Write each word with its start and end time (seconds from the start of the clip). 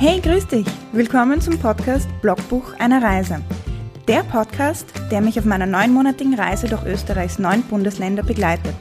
Hey, 0.00 0.20
grüß 0.20 0.46
dich! 0.46 0.66
Willkommen 0.92 1.40
zum 1.40 1.58
Podcast 1.58 2.06
Blogbuch 2.22 2.72
einer 2.78 3.02
Reise. 3.02 3.40
Der 4.06 4.22
Podcast, 4.22 4.86
der 5.10 5.20
mich 5.20 5.40
auf 5.40 5.44
meiner 5.44 5.66
neunmonatigen 5.66 6.34
Reise 6.34 6.68
durch 6.68 6.84
Österreichs 6.86 7.40
neun 7.40 7.64
Bundesländer 7.64 8.22
begleitet. 8.22 8.76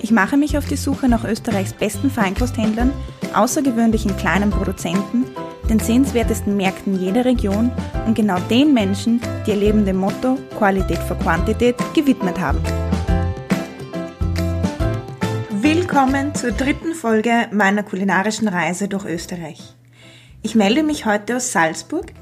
Ich 0.00 0.12
mache 0.12 0.36
mich 0.36 0.56
auf 0.56 0.64
die 0.68 0.76
Suche 0.76 1.08
nach 1.08 1.24
Österreichs 1.24 1.72
besten 1.72 2.08
Feinkosthändlern, 2.08 2.92
außergewöhnlichen 3.34 4.16
kleinen 4.16 4.50
Produzenten, 4.50 5.24
den 5.68 5.80
sehenswertesten 5.80 6.56
Märkten 6.56 7.00
jeder 7.00 7.24
Region 7.24 7.72
und 8.06 8.14
genau 8.14 8.38
den 8.48 8.72
Menschen, 8.72 9.20
die 9.44 9.50
ihr 9.50 9.56
Leben 9.56 9.84
dem 9.84 9.96
Motto 9.96 10.38
Qualität 10.56 10.98
vor 10.98 11.18
Quantität 11.18 11.74
gewidmet 11.94 12.38
haben. 12.38 12.62
Willkommen 15.50 16.32
zur 16.36 16.52
dritten 16.52 16.94
Folge 16.94 17.48
meiner 17.50 17.82
kulinarischen 17.82 18.46
Reise 18.46 18.86
durch 18.86 19.04
Österreich. 19.04 19.74
Ich 20.44 20.54
melde 20.54 20.82
mich 20.82 21.06
heute 21.06 21.36
aus 21.36 21.52
Salzburg, 21.52 22.12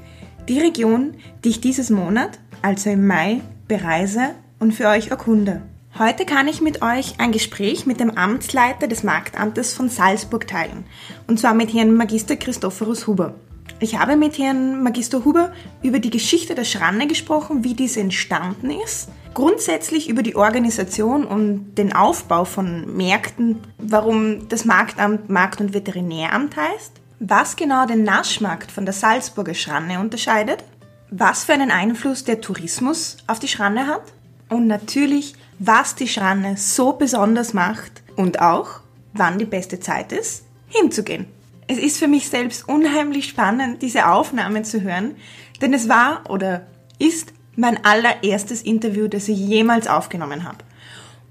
die 0.47 0.57
Region, 0.57 1.15
die 1.43 1.49
ich 1.49 1.59
dieses 1.59 1.89
Monat, 1.89 2.39
also 2.61 2.89
im 2.89 3.05
Mai, 3.05 3.41
bereise 3.67 4.29
und 4.59 4.71
für 4.71 4.87
euch 4.87 5.09
erkunde. 5.09 5.61
Heute 5.99 6.25
kann 6.25 6.47
ich 6.47 6.61
mit 6.61 6.81
euch 6.81 7.15
ein 7.19 7.33
Gespräch 7.33 7.85
mit 7.85 7.99
dem 7.99 8.11
Amtsleiter 8.11 8.87
des 8.87 9.03
Marktamtes 9.03 9.73
von 9.73 9.89
Salzburg 9.89 10.47
teilen, 10.47 10.85
und 11.27 11.37
zwar 11.37 11.53
mit 11.53 11.73
Herrn 11.73 11.93
Magister 11.93 12.37
Christophorus 12.37 13.07
Huber. 13.07 13.35
Ich 13.81 13.99
habe 13.99 14.15
mit 14.15 14.37
Herrn 14.37 14.81
Magister 14.81 15.25
Huber 15.25 15.51
über 15.81 15.99
die 15.99 16.09
Geschichte 16.09 16.55
der 16.55 16.63
Schranne 16.63 17.07
gesprochen, 17.07 17.65
wie 17.65 17.73
diese 17.73 17.99
entstanden 17.99 18.71
ist, 18.85 19.09
grundsätzlich 19.33 20.07
über 20.07 20.23
die 20.23 20.37
Organisation 20.37 21.25
und 21.25 21.75
den 21.75 21.91
Aufbau 21.91 22.45
von 22.45 22.95
Märkten, 22.95 23.59
warum 23.77 24.47
das 24.47 24.63
Marktamt 24.63 25.29
Markt- 25.29 25.59
und 25.59 25.73
Veterinäramt 25.73 26.55
heißt, 26.55 27.02
was 27.25 27.55
genau 27.55 27.85
den 27.85 28.03
Naschmarkt 28.03 28.69
von 28.69 28.85
der 28.85 28.93
Salzburger 28.93 29.53
Schranne 29.53 30.01
unterscheidet, 30.01 30.61
was 31.09 31.45
für 31.45 31.53
einen 31.53 31.71
Einfluss 31.71 32.25
der 32.25 32.41
Tourismus 32.41 33.17
auf 33.27 33.39
die 33.39 33.47
Schranne 33.47 33.87
hat 33.87 34.03
und 34.49 34.67
natürlich, 34.67 35.35
was 35.57 35.95
die 35.95 36.09
Schranne 36.09 36.57
so 36.57 36.91
besonders 36.91 37.53
macht 37.53 38.03
und 38.17 38.41
auch, 38.41 38.81
wann 39.13 39.39
die 39.39 39.45
beste 39.45 39.79
Zeit 39.79 40.11
ist, 40.11 40.43
hinzugehen. 40.67 41.27
Es 41.67 41.77
ist 41.77 41.97
für 41.97 42.09
mich 42.09 42.27
selbst 42.27 42.67
unheimlich 42.67 43.29
spannend, 43.29 43.81
diese 43.81 44.07
Aufnahmen 44.07 44.65
zu 44.65 44.81
hören, 44.81 45.15
denn 45.61 45.73
es 45.73 45.87
war 45.87 46.29
oder 46.29 46.67
ist 46.99 47.31
mein 47.55 47.85
allererstes 47.85 48.63
Interview, 48.63 49.07
das 49.07 49.29
ich 49.29 49.37
jemals 49.37 49.87
aufgenommen 49.87 50.43
habe. 50.43 50.57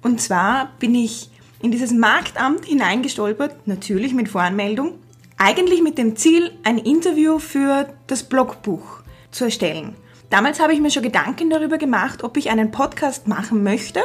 Und 0.01 0.23
zwar 0.23 0.71
bin 0.79 0.95
ich 0.95 1.31
in 1.61 1.71
dieses 1.71 1.93
Marktamt 1.93 2.65
hineingestolpert, 2.65 3.67
natürlich 3.67 4.15
mit 4.15 4.31
Voranmeldung, 4.31 4.95
eigentlich 5.43 5.83
mit 5.83 5.99
dem 5.99 6.15
Ziel, 6.15 6.53
ein 6.63 6.79
Interview 6.79 7.41
für 7.41 7.93
das 8.07 8.23
Blogbuch 8.23 9.03
zu 9.33 9.47
erstellen. 9.47 9.97
Damals 10.31 10.61
habe 10.61 10.73
ich 10.73 10.81
mir 10.81 10.93
schon 10.93 11.03
Gedanken 11.03 11.51
darüber 11.51 11.79
gemacht, 11.79 12.23
ob 12.23 12.37
ich 12.37 12.49
einen 12.49 12.71
Podcast 12.71 13.27
machen 13.27 13.65
möchte, 13.65 14.05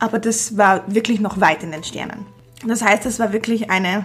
aber 0.00 0.18
das 0.18 0.56
war 0.56 0.92
wirklich 0.92 1.20
noch 1.20 1.40
weit 1.40 1.62
in 1.62 1.70
den 1.70 1.84
Sternen. 1.84 2.26
Das 2.66 2.82
heißt, 2.82 3.06
es 3.06 3.20
war 3.20 3.32
wirklich 3.32 3.70
eine 3.70 4.04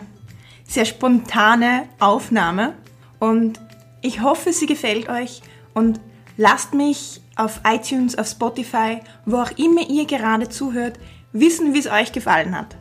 sehr 0.67 0.85
spontane 0.85 1.89
Aufnahme 1.99 2.75
und 3.17 3.59
ich 4.03 4.21
hoffe, 4.21 4.53
sie 4.53 4.67
gefällt 4.67 5.09
euch 5.09 5.41
und 5.73 5.99
lasst 6.37 6.75
mich 6.75 7.21
auf 7.35 7.61
iTunes, 7.65 8.15
auf 8.19 8.27
Spotify, 8.27 8.99
wo 9.25 9.37
auch 9.37 9.51
immer 9.57 9.89
ihr 9.89 10.05
gerade 10.05 10.47
zuhört, 10.47 10.99
wissen, 11.33 11.73
wie 11.73 11.79
es 11.79 11.87
euch 11.87 12.11
gefallen 12.11 12.55
hat. 12.55 12.77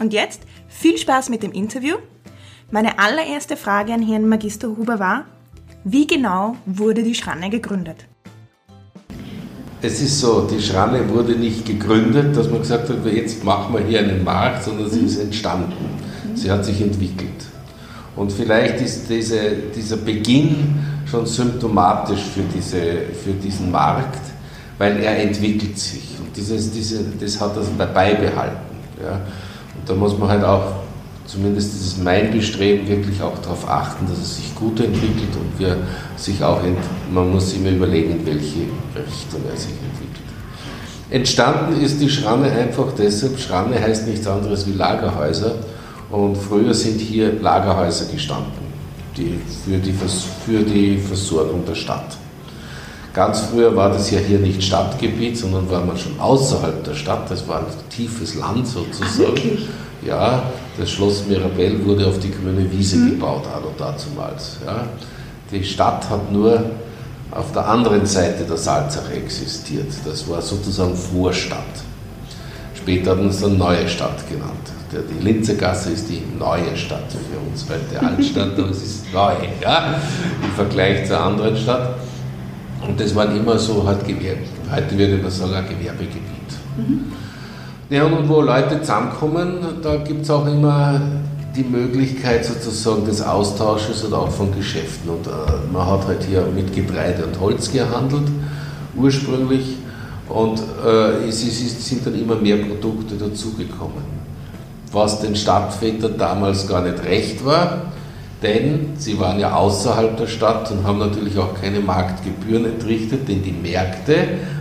Und 0.00 0.12
jetzt 0.12 0.42
viel 0.68 0.98
Spaß 0.98 1.30
mit 1.30 1.42
dem 1.42 1.52
Interview 1.52 1.96
meine 2.72 2.98
allererste 2.98 3.56
Frage 3.56 3.92
an 3.92 4.02
Herrn 4.02 4.26
Magister 4.26 4.68
Huber 4.68 4.98
war, 4.98 5.26
wie 5.84 6.06
genau 6.06 6.56
wurde 6.64 7.02
die 7.02 7.14
Schranne 7.14 7.50
gegründet? 7.50 8.06
Es 9.82 10.00
ist 10.00 10.20
so, 10.20 10.48
die 10.50 10.60
Schranne 10.60 11.06
wurde 11.10 11.32
nicht 11.32 11.66
gegründet, 11.66 12.34
dass 12.34 12.48
man 12.48 12.60
gesagt 12.60 12.88
hat, 12.88 13.04
jetzt 13.04 13.44
machen 13.44 13.74
wir 13.74 13.84
hier 13.84 13.98
einen 13.98 14.24
Markt, 14.24 14.64
sondern 14.64 14.88
sie 14.88 15.00
ist 15.00 15.18
entstanden. 15.18 15.74
Sie 16.34 16.50
hat 16.50 16.64
sich 16.64 16.80
entwickelt. 16.80 17.44
Und 18.16 18.32
vielleicht 18.32 18.80
ist 18.80 19.10
diese, 19.10 19.38
dieser 19.74 19.98
Beginn 19.98 20.78
schon 21.10 21.26
symptomatisch 21.26 22.22
für, 22.22 22.42
diese, 22.54 22.80
für 23.22 23.32
diesen 23.32 23.70
Markt, 23.70 24.20
weil 24.78 24.98
er 24.98 25.18
entwickelt 25.18 25.78
sich. 25.78 26.16
Und 26.18 26.34
dieses, 26.34 26.72
diese, 26.72 27.04
das 27.20 27.38
hat 27.38 27.54
er 27.56 27.86
beibehalten. 27.86 28.56
Ja. 29.02 29.20
Und 29.74 29.88
da 29.88 29.94
muss 29.94 30.16
man 30.16 30.28
halt 30.28 30.44
auch 30.44 30.82
zumindest 31.26 31.74
ist 31.74 31.86
es 31.86 31.96
mein 31.98 32.30
Bestreben, 32.30 32.88
wirklich 32.88 33.20
auch 33.22 33.38
darauf 33.38 33.68
achten, 33.68 34.06
dass 34.08 34.18
es 34.18 34.36
sich 34.36 34.54
gut 34.54 34.80
entwickelt 34.80 35.34
und 35.34 35.58
wir 35.58 35.76
sich 36.16 36.42
auch, 36.42 36.60
man 37.12 37.32
muss 37.32 37.52
immer 37.54 37.70
überlegen, 37.70 38.12
in 38.12 38.26
welche 38.26 38.60
Richtung 38.94 39.40
er 39.48 39.56
sich 39.56 39.70
entwickelt. 39.70 40.22
Entstanden 41.10 41.80
ist 41.80 42.00
die 42.00 42.08
Schranne 42.08 42.50
einfach 42.50 42.86
deshalb, 42.96 43.38
Schranne 43.38 43.80
heißt 43.80 44.06
nichts 44.08 44.26
anderes 44.26 44.66
wie 44.66 44.72
Lagerhäuser 44.72 45.56
und 46.10 46.36
früher 46.36 46.74
sind 46.74 47.00
hier 47.00 47.32
Lagerhäuser 47.40 48.06
gestanden, 48.12 48.52
die 49.16 49.38
für, 49.64 49.78
die, 49.78 49.92
für 49.92 50.62
die 50.62 50.98
Versorgung 50.98 51.64
der 51.66 51.74
Stadt. 51.74 52.16
Ganz 53.14 53.40
früher 53.40 53.76
war 53.76 53.90
das 53.90 54.10
ja 54.10 54.18
hier 54.18 54.38
nicht 54.38 54.62
Stadtgebiet, 54.62 55.36
sondern 55.36 55.70
war 55.70 55.84
man 55.84 55.98
schon 55.98 56.18
außerhalb 56.18 56.82
der 56.82 56.94
Stadt, 56.94 57.30
das 57.30 57.46
war 57.46 57.58
ein 57.58 57.66
tiefes 57.90 58.36
Land 58.36 58.66
sozusagen. 58.66 59.68
Ja, 60.04 60.44
das 60.78 60.90
Schloss 60.90 61.26
Mirabell 61.26 61.84
wurde 61.84 62.06
auf 62.06 62.18
die 62.18 62.30
grüne 62.30 62.70
Wiese 62.70 62.96
mhm. 62.96 63.10
gebaut, 63.10 63.44
anno 63.54 63.72
dazumals. 63.76 64.58
Ja. 64.64 64.86
Die 65.50 65.62
Stadt 65.62 66.08
hat 66.08 66.32
nur 66.32 66.64
auf 67.30 67.52
der 67.52 67.68
anderen 67.68 68.06
Seite 68.06 68.44
der 68.44 68.56
Salzach 68.56 69.10
existiert. 69.10 69.92
Das 70.04 70.28
war 70.28 70.40
sozusagen 70.40 70.94
Vorstadt. 70.94 71.58
Später 72.74 73.12
haben 73.12 73.22
wir 73.22 73.30
es 73.30 73.40
dann 73.40 73.58
Neue 73.58 73.88
Stadt 73.88 74.28
genannt. 74.28 74.52
Die 74.92 75.24
Linzergasse 75.24 75.90
ist 75.90 76.10
die 76.10 76.22
neue 76.38 76.76
Stadt 76.76 77.10
für 77.10 77.50
uns, 77.50 77.66
weil 77.68 77.80
die 77.90 77.96
Altstadt, 77.96 78.58
aber 78.58 78.68
es 78.68 78.82
ist 78.82 79.12
neu, 79.12 79.32
ja, 79.62 79.94
im 80.42 80.50
Vergleich 80.54 81.06
zur 81.06 81.18
anderen 81.18 81.56
Stadt. 81.56 81.94
Und 82.86 83.00
das 83.00 83.14
waren 83.14 83.34
immer 83.34 83.58
so 83.58 83.86
halt 83.86 84.06
Gewerbe, 84.06 84.42
heute 84.70 84.98
würde 84.98 85.16
man 85.16 85.30
sagen, 85.30 85.54
ein 85.54 85.68
Gewerbegebiet. 85.68 86.22
Mhm. 86.76 87.04
Ja, 87.92 88.04
und 88.06 88.26
wo 88.26 88.40
Leute 88.40 88.80
zusammenkommen, 88.80 89.58
da 89.82 89.96
gibt 89.96 90.22
es 90.22 90.30
auch 90.30 90.46
immer 90.46 90.98
die 91.54 91.62
Möglichkeit 91.62 92.42
sozusagen 92.42 93.04
des 93.04 93.20
Austausches 93.20 94.02
und 94.04 94.14
auch 94.14 94.30
von 94.30 94.50
Geschäften. 94.56 95.10
Und 95.10 95.26
äh, 95.26 95.30
man 95.70 95.86
hat 95.86 96.06
halt 96.06 96.24
hier 96.24 96.40
mit 96.56 96.74
Getreide 96.74 97.26
und 97.26 97.38
Holz 97.38 97.70
gehandelt, 97.70 98.28
ursprünglich. 98.96 99.76
Und 100.30 100.58
äh, 100.82 101.28
es, 101.28 101.42
es 101.42 101.86
sind 101.86 102.06
dann 102.06 102.18
immer 102.18 102.36
mehr 102.36 102.56
Produkte 102.56 103.16
dazugekommen. 103.16 104.04
Was 104.90 105.20
den 105.20 105.36
Stadtvätern 105.36 106.16
damals 106.16 106.66
gar 106.66 106.80
nicht 106.80 107.04
recht 107.04 107.44
war, 107.44 107.82
denn 108.42 108.94
sie 108.96 109.20
waren 109.20 109.38
ja 109.38 109.54
außerhalb 109.54 110.16
der 110.16 110.28
Stadt 110.28 110.70
und 110.70 110.86
haben 110.86 110.98
natürlich 110.98 111.38
auch 111.38 111.52
keine 111.60 111.80
Marktgebühren 111.80 112.64
entrichtet, 112.64 113.28
denn 113.28 113.42
die 113.42 113.52
Märkte 113.52 114.16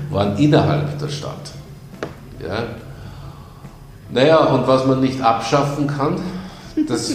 waren 0.09 0.38
innerhalb 0.38 1.00
der 1.00 1.08
Stadt. 1.08 1.52
Ja? 2.46 2.66
Naja, 4.14 4.40
und 4.54 4.68
was 4.68 4.86
man 4.86 5.02
nicht 5.02 5.22
abschaffen 5.22 5.88
kann, 5.88 6.16
das, 6.88 7.14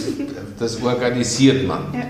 das 0.59 0.81
organisiert 0.81 1.67
man. 1.67 1.79
Ja. 1.93 2.01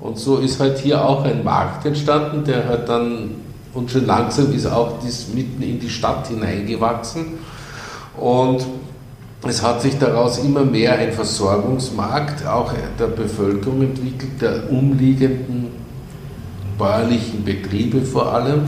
Und 0.00 0.18
so 0.18 0.38
ist 0.38 0.60
halt 0.60 0.78
hier 0.78 1.04
auch 1.04 1.24
ein 1.24 1.42
Markt 1.42 1.86
entstanden, 1.86 2.44
der 2.44 2.68
halt 2.68 2.88
dann, 2.88 3.36
und 3.72 3.90
schon 3.90 4.06
langsam 4.06 4.52
ist 4.52 4.66
auch 4.66 4.94
das 5.02 5.28
mitten 5.28 5.62
in 5.62 5.80
die 5.80 5.88
Stadt 5.88 6.26
hineingewachsen. 6.28 7.38
Und 8.16 8.66
es 9.46 9.62
hat 9.62 9.82
sich 9.82 9.98
daraus 9.98 10.38
immer 10.38 10.64
mehr 10.64 10.98
ein 10.98 11.12
Versorgungsmarkt 11.12 12.46
auch 12.46 12.72
der 12.98 13.06
Bevölkerung 13.06 13.82
entwickelt, 13.82 14.40
der 14.40 14.70
umliegenden 14.70 15.68
bäuerlichen 16.76 17.44
Betriebe 17.44 18.02
vor 18.02 18.32
allem, 18.32 18.62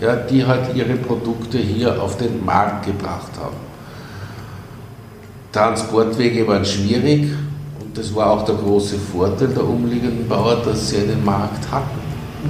ja, 0.00 0.16
die 0.16 0.44
halt 0.44 0.74
ihre 0.74 0.94
Produkte 0.94 1.58
hier 1.58 2.00
auf 2.00 2.16
den 2.16 2.44
Markt 2.44 2.86
gebracht 2.86 3.32
haben. 3.40 3.56
Transportwege 5.54 6.48
waren 6.48 6.64
schwierig 6.64 7.30
und 7.80 7.96
das 7.96 8.12
war 8.12 8.28
auch 8.32 8.44
der 8.44 8.56
große 8.56 8.96
Vorteil 8.98 9.48
der 9.48 9.64
umliegenden 9.64 10.26
Bauern, 10.28 10.58
dass 10.64 10.90
sie 10.90 10.96
einen 10.96 11.24
Markt 11.24 11.70
hatten. 11.70 12.00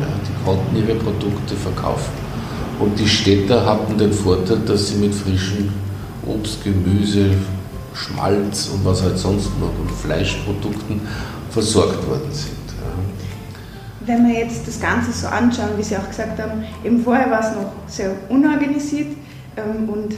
Ja, 0.00 0.06
die 0.26 0.44
konnten 0.44 0.74
ihre 0.74 0.98
Produkte 0.98 1.54
verkaufen. 1.54 2.12
Und 2.80 2.98
die 2.98 3.06
Städter 3.06 3.66
hatten 3.66 3.98
den 3.98 4.10
Vorteil, 4.10 4.56
dass 4.66 4.88
sie 4.88 4.94
mit 4.96 5.14
frischen 5.14 5.70
Obst, 6.26 6.64
Gemüse, 6.64 7.32
Schmalz 7.92 8.70
und 8.72 8.86
was 8.86 9.02
halt 9.02 9.18
sonst 9.18 9.50
noch 9.60 9.78
und 9.78 9.90
Fleischprodukten 9.90 11.02
versorgt 11.50 12.08
worden 12.08 12.32
sind. 12.32 12.54
Wenn 14.06 14.26
wir 14.26 14.38
jetzt 14.40 14.66
das 14.66 14.80
Ganze 14.80 15.12
so 15.12 15.26
anschauen, 15.26 15.70
wie 15.76 15.82
Sie 15.82 15.96
auch 15.96 16.08
gesagt 16.08 16.40
haben, 16.40 16.64
eben 16.82 17.02
vorher 17.02 17.30
war 17.30 17.40
es 17.40 17.54
noch 17.54 17.70
sehr 17.86 18.12
unorganisiert 18.30 19.08
ähm, 19.56 19.88
und 19.88 20.16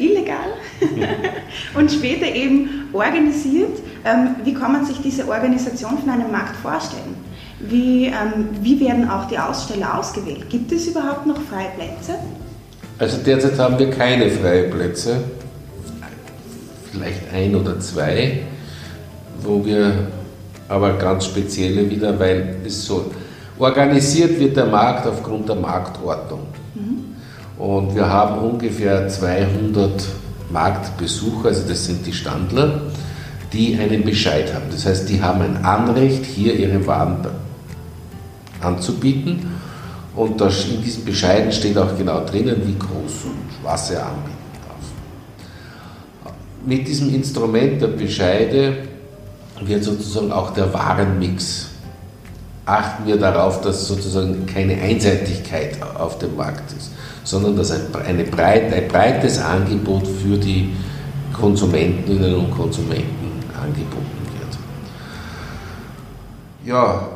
illegal 0.00 0.54
und 1.74 1.90
später 1.90 2.26
eben 2.26 2.88
organisiert. 2.92 3.78
Ähm, 4.04 4.36
wie 4.44 4.54
kann 4.54 4.72
man 4.72 4.84
sich 4.84 5.00
diese 5.02 5.28
Organisation 5.28 5.98
von 5.98 6.08
einem 6.08 6.30
Markt 6.30 6.56
vorstellen? 6.56 7.14
Wie, 7.60 8.06
ähm, 8.06 8.48
wie 8.62 8.80
werden 8.80 9.08
auch 9.08 9.28
die 9.28 9.38
Aussteller 9.38 9.98
ausgewählt? 9.98 10.48
Gibt 10.48 10.72
es 10.72 10.86
überhaupt 10.86 11.26
noch 11.26 11.40
freie 11.42 11.68
Plätze? 11.76 12.14
Also 12.98 13.18
derzeit 13.18 13.58
haben 13.58 13.78
wir 13.78 13.90
keine 13.90 14.30
freien 14.30 14.70
Plätze, 14.70 15.22
vielleicht 16.92 17.32
ein 17.32 17.54
oder 17.54 17.78
zwei, 17.80 18.42
wo 19.42 19.64
wir 19.64 20.08
aber 20.68 20.94
ganz 20.94 21.26
spezielle 21.26 21.88
wieder, 21.88 22.18
weil 22.18 22.56
es 22.64 22.84
so 22.84 23.10
organisiert 23.58 24.38
wird 24.38 24.56
der 24.56 24.66
Markt 24.66 25.06
aufgrund 25.06 25.48
der 25.48 25.56
Marktordnung. 25.56 26.46
Und 27.60 27.94
wir 27.94 28.08
haben 28.08 28.38
ungefähr 28.38 29.06
200 29.06 30.02
Marktbesucher, 30.50 31.48
also 31.48 31.68
das 31.68 31.84
sind 31.84 32.06
die 32.06 32.12
Standler, 32.14 32.80
die 33.52 33.78
einen 33.78 34.02
Bescheid 34.02 34.54
haben. 34.54 34.64
Das 34.70 34.86
heißt, 34.86 35.06
die 35.10 35.20
haben 35.20 35.42
ein 35.42 35.62
Anrecht, 35.62 36.24
hier 36.24 36.54
ihre 36.54 36.86
Waren 36.86 37.18
anzubieten. 38.62 39.58
Und 40.16 40.40
in 40.40 40.82
diesem 40.82 41.04
Bescheiden 41.04 41.52
steht 41.52 41.76
auch 41.76 41.94
genau 41.98 42.24
drinnen, 42.24 42.62
wie 42.64 42.78
groß 42.78 43.24
und 43.26 43.62
was 43.62 43.90
er 43.90 44.06
anbieten 44.06 44.58
darf. 44.66 46.32
Mit 46.64 46.88
diesem 46.88 47.14
Instrument 47.14 47.82
der 47.82 47.88
Bescheide 47.88 48.78
wird 49.60 49.84
sozusagen 49.84 50.32
auch 50.32 50.54
der 50.54 50.72
Warenmix. 50.72 51.68
Achten 52.64 53.06
wir 53.06 53.18
darauf, 53.18 53.60
dass 53.60 53.86
sozusagen 53.86 54.46
keine 54.46 54.80
Einseitigkeit 54.80 55.76
auf 55.98 56.18
dem 56.18 56.36
Markt 56.36 56.72
ist, 56.72 56.92
sondern 57.24 57.56
dass 57.56 57.70
ein, 57.70 57.80
eine 58.06 58.24
breit, 58.24 58.72
ein 58.72 58.88
breites 58.88 59.38
Angebot 59.40 60.06
für 60.06 60.36
die 60.36 60.72
Konsumentinnen 61.32 62.34
und 62.34 62.50
Konsumenten 62.50 63.42
angeboten 63.54 64.20
wird. 64.38 64.58
Ja, 66.66 67.08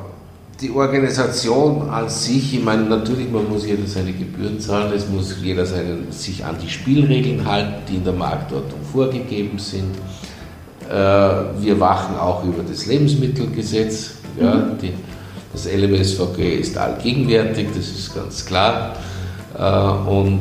die 0.61 0.71
Organisation 0.71 1.89
an 1.91 2.09
sich, 2.09 2.55
ich 2.55 2.62
meine, 2.62 2.85
natürlich, 2.85 3.31
man 3.31 3.49
muss 3.49 3.67
jeder 3.67 3.87
seine 3.87 4.12
Gebühren 4.12 4.61
zahlen, 4.61 4.93
es 4.95 5.09
muss 5.09 5.35
jeder 5.43 5.67
seinen, 5.67 6.11
sich 6.11 6.45
an 6.45 6.57
die 6.62 6.69
Spielregeln 6.69 7.45
halten, 7.45 7.75
die 7.89 7.97
in 7.97 8.05
der 8.05 8.12
Marktordnung 8.12 8.81
vorgegeben 8.91 9.59
sind. 9.59 9.97
Äh, 10.89 10.93
wir 10.93 11.81
wachen 11.81 12.17
auch 12.17 12.45
über 12.45 12.62
das 12.62 12.87
Lebensmittelgesetz. 12.87 14.15
Ja, 14.41 14.55
mhm. 14.55 14.79
die, 14.81 14.93
das 15.53 15.67
LMSVG 15.67 16.61
ist 16.61 16.77
allgegenwärtig, 16.77 17.69
das 17.77 17.89
ist 17.89 18.15
ganz 18.15 18.45
klar. 18.45 18.97
Äh, 19.59 19.62
und 19.62 20.41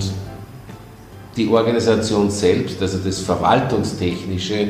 die 1.36 1.48
Organisation 1.48 2.30
selbst, 2.30 2.82
also 2.82 3.00
das 3.00 3.20
Verwaltungstechnische, 3.20 4.68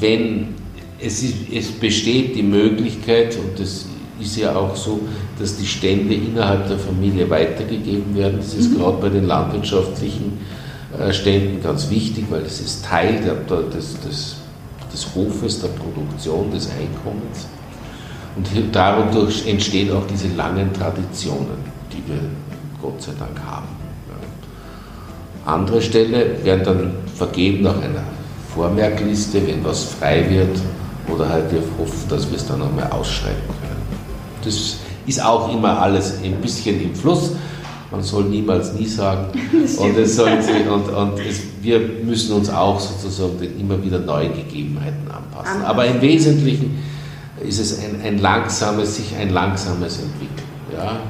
wenn 0.00 0.54
es, 0.98 1.22
ist, 1.22 1.34
es 1.52 1.70
besteht 1.72 2.34
die 2.34 2.42
Möglichkeit, 2.42 3.36
und 3.36 3.58
das 3.58 3.86
ist 4.20 4.36
ja 4.36 4.54
auch 4.54 4.74
so, 4.74 5.00
dass 5.38 5.56
die 5.56 5.66
Stände 5.66 6.14
innerhalb 6.14 6.68
der 6.68 6.78
Familie 6.78 7.28
weitergegeben 7.28 8.14
werden. 8.14 8.38
Das 8.38 8.54
ist 8.54 8.70
mhm. 8.70 8.78
gerade 8.78 8.98
bei 8.98 9.08
den 9.08 9.26
landwirtschaftlichen 9.26 10.38
äh, 10.98 11.12
Ständen 11.12 11.62
ganz 11.62 11.90
wichtig, 11.90 12.26
weil 12.30 12.42
es 12.42 12.60
ist 12.60 12.84
Teil 12.84 13.20
der, 13.20 13.34
des, 13.64 14.00
des, 14.00 14.36
des 14.92 15.14
Hofes, 15.14 15.60
der 15.60 15.68
Produktion, 15.68 16.50
des 16.52 16.68
Einkommens. 16.70 17.48
Und 18.36 18.48
dadurch 18.72 19.46
entstehen 19.46 19.92
auch 19.92 20.06
diese 20.06 20.28
langen 20.34 20.72
Traditionen, 20.72 21.58
die 21.92 22.02
wir 22.10 22.20
Gott 22.84 23.00
sei 23.00 23.12
Dank 23.18 23.40
haben. 23.46 23.66
Andere 25.46 25.80
Ställe 25.80 26.44
werden 26.44 26.64
dann 26.64 26.90
vergeben 27.14 27.62
nach 27.62 27.76
einer 27.76 28.04
Vormerkliste, 28.54 29.46
wenn 29.46 29.64
was 29.64 29.84
frei 29.84 30.28
wird, 30.28 30.58
oder 31.08 31.28
halt 31.28 31.50
wir 31.50 31.62
hoffen, 31.78 32.08
dass 32.10 32.28
wir 32.30 32.36
es 32.36 32.46
dann 32.46 32.58
nochmal 32.58 32.90
ausschreiben 32.90 33.42
können. 33.60 33.82
Das 34.44 34.76
ist 35.06 35.24
auch 35.24 35.50
immer 35.52 35.80
alles 35.80 36.18
ein 36.22 36.34
bisschen 36.42 36.80
im 36.82 36.94
Fluss. 36.94 37.32
Man 37.90 38.02
soll 38.02 38.24
niemals 38.24 38.74
nie 38.74 38.86
sagen. 38.86 39.28
Und, 39.78 39.96
es 39.96 40.16
soll 40.16 40.42
sich, 40.42 40.66
und, 40.68 40.88
und 40.88 41.18
es, 41.20 41.42
wir 41.62 41.78
müssen 41.78 42.34
uns 42.34 42.50
auch 42.50 42.80
sozusagen 42.80 43.38
den 43.38 43.60
immer 43.60 43.82
wieder 43.82 43.98
neuen 43.98 44.34
Gegebenheiten 44.34 45.08
anpassen. 45.10 45.62
Aber 45.62 45.86
im 45.86 46.00
Wesentlichen 46.02 46.82
ist 47.40 47.60
es 47.60 47.78
ein, 47.78 48.00
ein 48.04 48.18
langsames, 48.18 48.96
sich 48.96 49.14
ein 49.16 49.30
langsames 49.30 50.00
Entwickeln. 50.00 50.48
Ja? 50.72 51.00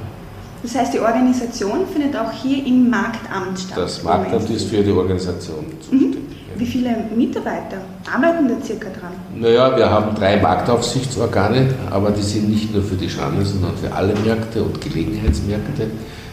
Das 0.64 0.74
heißt, 0.74 0.94
die 0.94 0.98
Organisation 0.98 1.86
findet 1.92 2.16
auch 2.16 2.32
hier 2.32 2.66
im 2.66 2.88
Marktamt 2.88 3.60
statt. 3.60 3.76
Das 3.76 4.02
Marktamt 4.02 4.48
ist 4.48 4.70
für 4.70 4.82
die 4.82 4.92
Organisation 4.92 5.66
zuständig. 5.78 6.20
Mhm. 6.20 6.24
Wie 6.56 6.64
viele 6.64 6.96
Mitarbeiter 7.14 7.82
arbeiten 8.10 8.48
da 8.48 8.54
circa 8.64 8.88
dran? 8.88 9.12
Naja, 9.36 9.76
wir 9.76 9.90
haben 9.90 10.14
drei 10.14 10.40
Marktaufsichtsorgane, 10.40 11.68
aber 11.90 12.12
die 12.12 12.22
sind 12.22 12.48
nicht 12.48 12.72
nur 12.72 12.82
für 12.82 12.94
die 12.94 13.10
Schande, 13.10 13.44
sondern 13.44 13.76
für 13.76 13.92
alle 13.92 14.14
Märkte 14.14 14.62
und 14.62 14.80
Gelegenheitsmärkte 14.80 15.88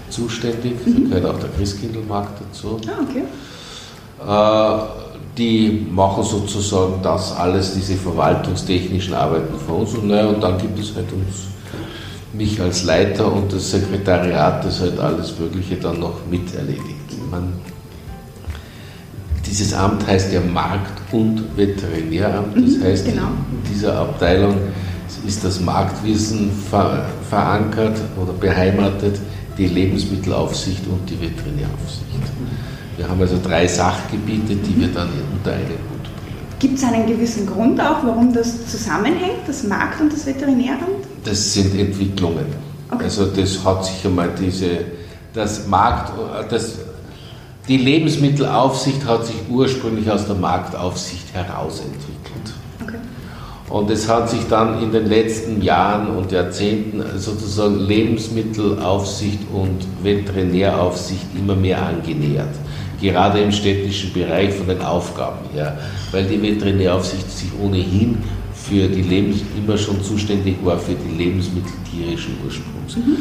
zuständig. 0.09 0.75
Mhm. 0.85 1.09
Da 1.09 1.19
gehört 1.19 1.35
auch 1.35 1.39
der 1.39 1.49
Christkindlmarkt 1.49 2.39
dazu. 2.39 2.79
Ah, 2.87 3.01
okay. 3.03 3.23
Äh, 4.25 5.37
die 5.37 5.87
machen 5.91 6.23
sozusagen 6.23 7.01
das 7.03 7.35
alles, 7.35 7.73
diese 7.73 7.95
verwaltungstechnischen 7.95 9.13
Arbeiten 9.13 9.53
für 9.59 9.73
uns. 9.73 9.93
Und, 9.93 10.07
naja, 10.07 10.27
und 10.27 10.41
dann 10.41 10.57
gibt 10.57 10.79
es 10.79 10.95
halt 10.95 11.11
uns, 11.11 11.47
mich 12.33 12.61
als 12.61 12.83
Leiter 12.83 13.31
und 13.31 13.51
das 13.51 13.71
Sekretariat, 13.71 14.63
das 14.63 14.79
halt 14.79 14.99
alles 14.99 15.37
Mögliche 15.37 15.75
dann 15.75 15.99
noch 15.99 16.25
miterledigt. 16.29 17.29
Man 17.29 17.53
dieses 19.51 19.73
Amt 19.73 20.07
heißt 20.07 20.31
ja 20.31 20.39
Markt- 20.39 21.01
und 21.11 21.43
Veterinäramt. 21.57 22.55
Das 22.55 22.77
mhm, 22.77 22.83
heißt, 22.83 23.05
genau. 23.05 23.23
in 23.23 23.73
dieser 23.73 23.99
Abteilung 23.99 24.55
ist 25.27 25.43
das 25.43 25.59
Marktwissen 25.59 26.51
ver 26.69 27.05
verankert 27.29 27.99
oder 28.21 28.31
beheimatet, 28.31 29.19
die 29.57 29.67
Lebensmittelaufsicht 29.67 30.87
und 30.87 31.09
die 31.09 31.19
Veterinäraufsicht. 31.19 32.05
Wir 32.95 33.09
haben 33.09 33.19
also 33.19 33.37
drei 33.43 33.67
Sachgebiete, 33.67 34.55
die 34.55 34.79
wir 34.79 34.87
dann 34.87 35.09
unter 35.33 35.51
einen 35.51 35.67
Hut 35.67 36.03
bringen. 36.03 36.59
Gibt 36.59 36.77
es 36.77 36.83
einen 36.85 37.05
gewissen 37.05 37.45
Grund 37.45 37.79
auch, 37.81 38.05
warum 38.05 38.33
das 38.33 38.67
zusammenhängt, 38.67 39.47
das 39.47 39.63
Markt- 39.63 39.99
und 39.99 40.13
das 40.13 40.25
Veterinäramt? 40.25 41.10
Das 41.23 41.53
sind 41.53 41.77
Entwicklungen. 41.77 42.45
Okay. 42.89 43.03
Also 43.03 43.25
das 43.27 43.63
hat 43.63 43.85
sich 43.85 44.05
einmal 44.05 44.29
diese, 44.37 44.79
das 45.33 45.67
Markt, 45.67 46.11
das 46.49 46.79
die 47.67 47.77
Lebensmittelaufsicht 47.77 49.05
hat 49.05 49.25
sich 49.25 49.35
ursprünglich 49.49 50.09
aus 50.09 50.25
der 50.25 50.35
Marktaufsicht 50.35 51.33
herausentwickelt. 51.33 52.53
Okay. 52.81 52.97
Und 53.69 53.89
es 53.91 54.09
hat 54.09 54.29
sich 54.29 54.41
dann 54.49 54.81
in 54.81 54.91
den 54.91 55.07
letzten 55.07 55.61
Jahren 55.61 56.07
und 56.07 56.31
Jahrzehnten 56.31 57.03
sozusagen 57.17 57.79
Lebensmittelaufsicht 57.79 59.39
und 59.53 59.85
Veterinäraufsicht 60.03 61.27
immer 61.37 61.55
mehr 61.55 61.81
angenähert. 61.85 62.53
Gerade 62.99 63.39
im 63.39 63.51
städtischen 63.51 64.11
Bereich 64.11 64.53
von 64.53 64.67
den 64.67 64.81
Aufgaben 64.81 65.49
her, 65.53 65.77
weil 66.11 66.25
die 66.25 66.41
Veterinäraufsicht 66.41 67.31
sich 67.31 67.49
ohnehin 67.63 68.17
für 68.63 68.87
die 68.87 69.01
Lebens 69.01 69.41
immer 69.57 69.77
schon 69.77 70.01
zuständig 70.03 70.57
war 70.63 70.77
für 70.77 70.93
die 70.93 71.17
Lebensmittel 71.17 71.71
tierischen 71.89 72.37
Ursprungs. 72.45 72.97
Mhm. 72.97 73.17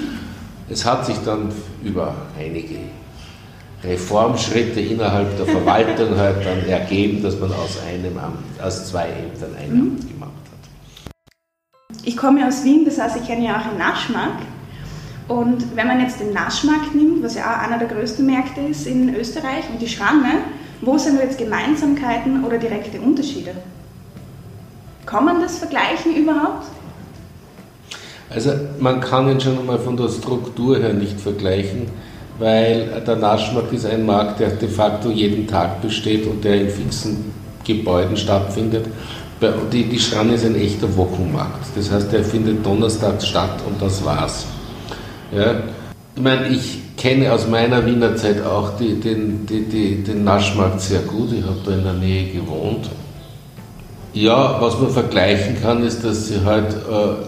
Es 0.68 0.84
hat 0.84 1.06
sich 1.06 1.16
dann 1.24 1.48
über 1.82 2.14
einige 2.38 2.76
Reformschritte 3.82 4.80
innerhalb 4.80 5.36
der 5.36 5.46
Verwaltung 5.46 6.16
halt 6.16 6.44
dann 6.44 6.64
ergeben, 6.68 7.22
dass 7.22 7.38
man 7.38 7.50
aus 7.52 7.78
einem 7.88 8.16
Amt, 8.18 8.60
aus 8.62 8.88
zwei 8.88 9.06
Ämtern 9.08 9.56
ein 9.58 9.72
mhm. 9.72 9.80
Amt 9.80 10.08
gemacht 10.08 10.30
hat. 10.52 11.98
Ich 12.04 12.16
komme 12.16 12.46
aus 12.46 12.64
Wien, 12.64 12.84
das 12.84 13.00
heißt, 13.00 13.16
ich 13.16 13.26
kenne 13.26 13.46
ja 13.46 13.58
auch 13.58 13.68
den 13.68 13.78
Naschmarkt. 13.78 14.44
Und 15.28 15.76
wenn 15.76 15.86
man 15.86 16.00
jetzt 16.00 16.20
den 16.20 16.32
Naschmarkt 16.32 16.94
nimmt, 16.94 17.22
was 17.22 17.36
ja 17.36 17.44
auch 17.44 17.66
einer 17.66 17.78
der 17.78 17.88
größten 17.88 18.26
Märkte 18.26 18.60
ist 18.62 18.86
in 18.86 19.14
Österreich, 19.14 19.64
und 19.72 19.80
die 19.80 19.88
Schranne, 19.88 20.42
wo 20.80 20.98
sind 20.98 21.20
jetzt 21.20 21.38
Gemeinsamkeiten 21.38 22.44
oder 22.44 22.58
direkte 22.58 23.00
Unterschiede? 23.00 23.52
Kann 25.06 25.24
man 25.24 25.40
das 25.40 25.58
vergleichen 25.58 26.14
überhaupt? 26.14 26.66
Also 28.28 28.52
man 28.78 29.00
kann 29.00 29.28
ihn 29.28 29.40
schon 29.40 29.58
einmal 29.58 29.78
von 29.78 29.96
der 29.96 30.08
Struktur 30.08 30.78
her 30.78 30.92
nicht 30.92 31.20
vergleichen 31.20 31.88
weil 32.40 33.02
der 33.06 33.16
Naschmarkt 33.16 33.72
ist 33.72 33.86
ein 33.86 34.04
Markt, 34.04 34.40
der 34.40 34.48
de 34.48 34.68
facto 34.68 35.10
jeden 35.10 35.46
Tag 35.46 35.82
besteht 35.82 36.26
und 36.26 36.42
der 36.42 36.62
in 36.62 36.70
fixen 36.70 37.32
Gebäuden 37.64 38.16
stattfindet. 38.16 38.86
Die, 39.72 39.84
die 39.84 39.98
Schran 39.98 40.32
ist 40.32 40.44
ein 40.44 40.56
echter 40.56 40.94
Wochenmarkt. 40.96 41.76
Das 41.76 41.90
heißt, 41.90 42.10
der 42.12 42.24
findet 42.24 42.64
donnerstags 42.64 43.26
statt 43.26 43.60
und 43.66 43.80
das 43.80 44.04
war's. 44.04 44.46
Ja. 45.32 45.62
Ich 46.16 46.22
meine, 46.22 46.48
ich 46.48 46.96
kenne 46.96 47.32
aus 47.32 47.46
meiner 47.46 47.84
Wiener 47.86 48.16
Zeit 48.16 48.44
auch 48.44 48.76
die, 48.78 48.98
den, 49.00 49.46
die, 49.46 50.02
den 50.02 50.24
Naschmarkt 50.24 50.80
sehr 50.80 51.00
gut. 51.00 51.32
Ich 51.32 51.44
habe 51.44 51.58
da 51.64 51.72
in 51.72 51.84
der 51.84 51.92
Nähe 51.94 52.32
gewohnt. 52.32 52.90
Ja, 54.12 54.60
was 54.60 54.78
man 54.78 54.90
vergleichen 54.90 55.60
kann, 55.62 55.84
ist, 55.84 56.04
dass 56.04 56.28
sie 56.28 56.44
halt 56.44 56.72
äh, 56.74 57.26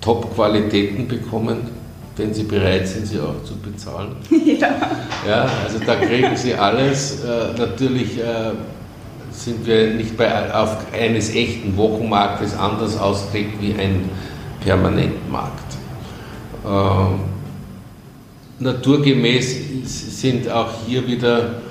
Top-Qualitäten 0.00 1.08
bekommen 1.08 1.78
wenn 2.18 2.34
sie 2.34 2.42
bereit 2.42 2.86
sind, 2.86 3.06
sie 3.06 3.20
auch 3.20 3.42
zu 3.44 3.56
bezahlen. 3.56 4.16
Ja. 4.58 4.70
ja 5.26 5.48
also 5.64 5.78
da 5.84 5.94
kriegen 5.96 6.36
sie 6.36 6.54
alles. 6.54 7.22
Äh, 7.22 7.56
natürlich 7.56 8.18
äh, 8.18 8.52
sind 9.30 9.66
wir 9.66 9.94
nicht 9.94 10.16
bei, 10.16 10.52
auf 10.52 10.92
eines 10.92 11.34
echten 11.34 11.76
Wochenmarktes 11.76 12.56
anders 12.56 12.98
ausgelegt 12.98 13.54
wie 13.60 13.74
ein 13.74 14.10
Permanentmarkt. 14.60 15.76
Äh, 16.64 18.62
naturgemäß 18.62 19.56
sind 19.84 20.50
auch 20.50 20.70
hier 20.86 21.06
wieder 21.06 21.62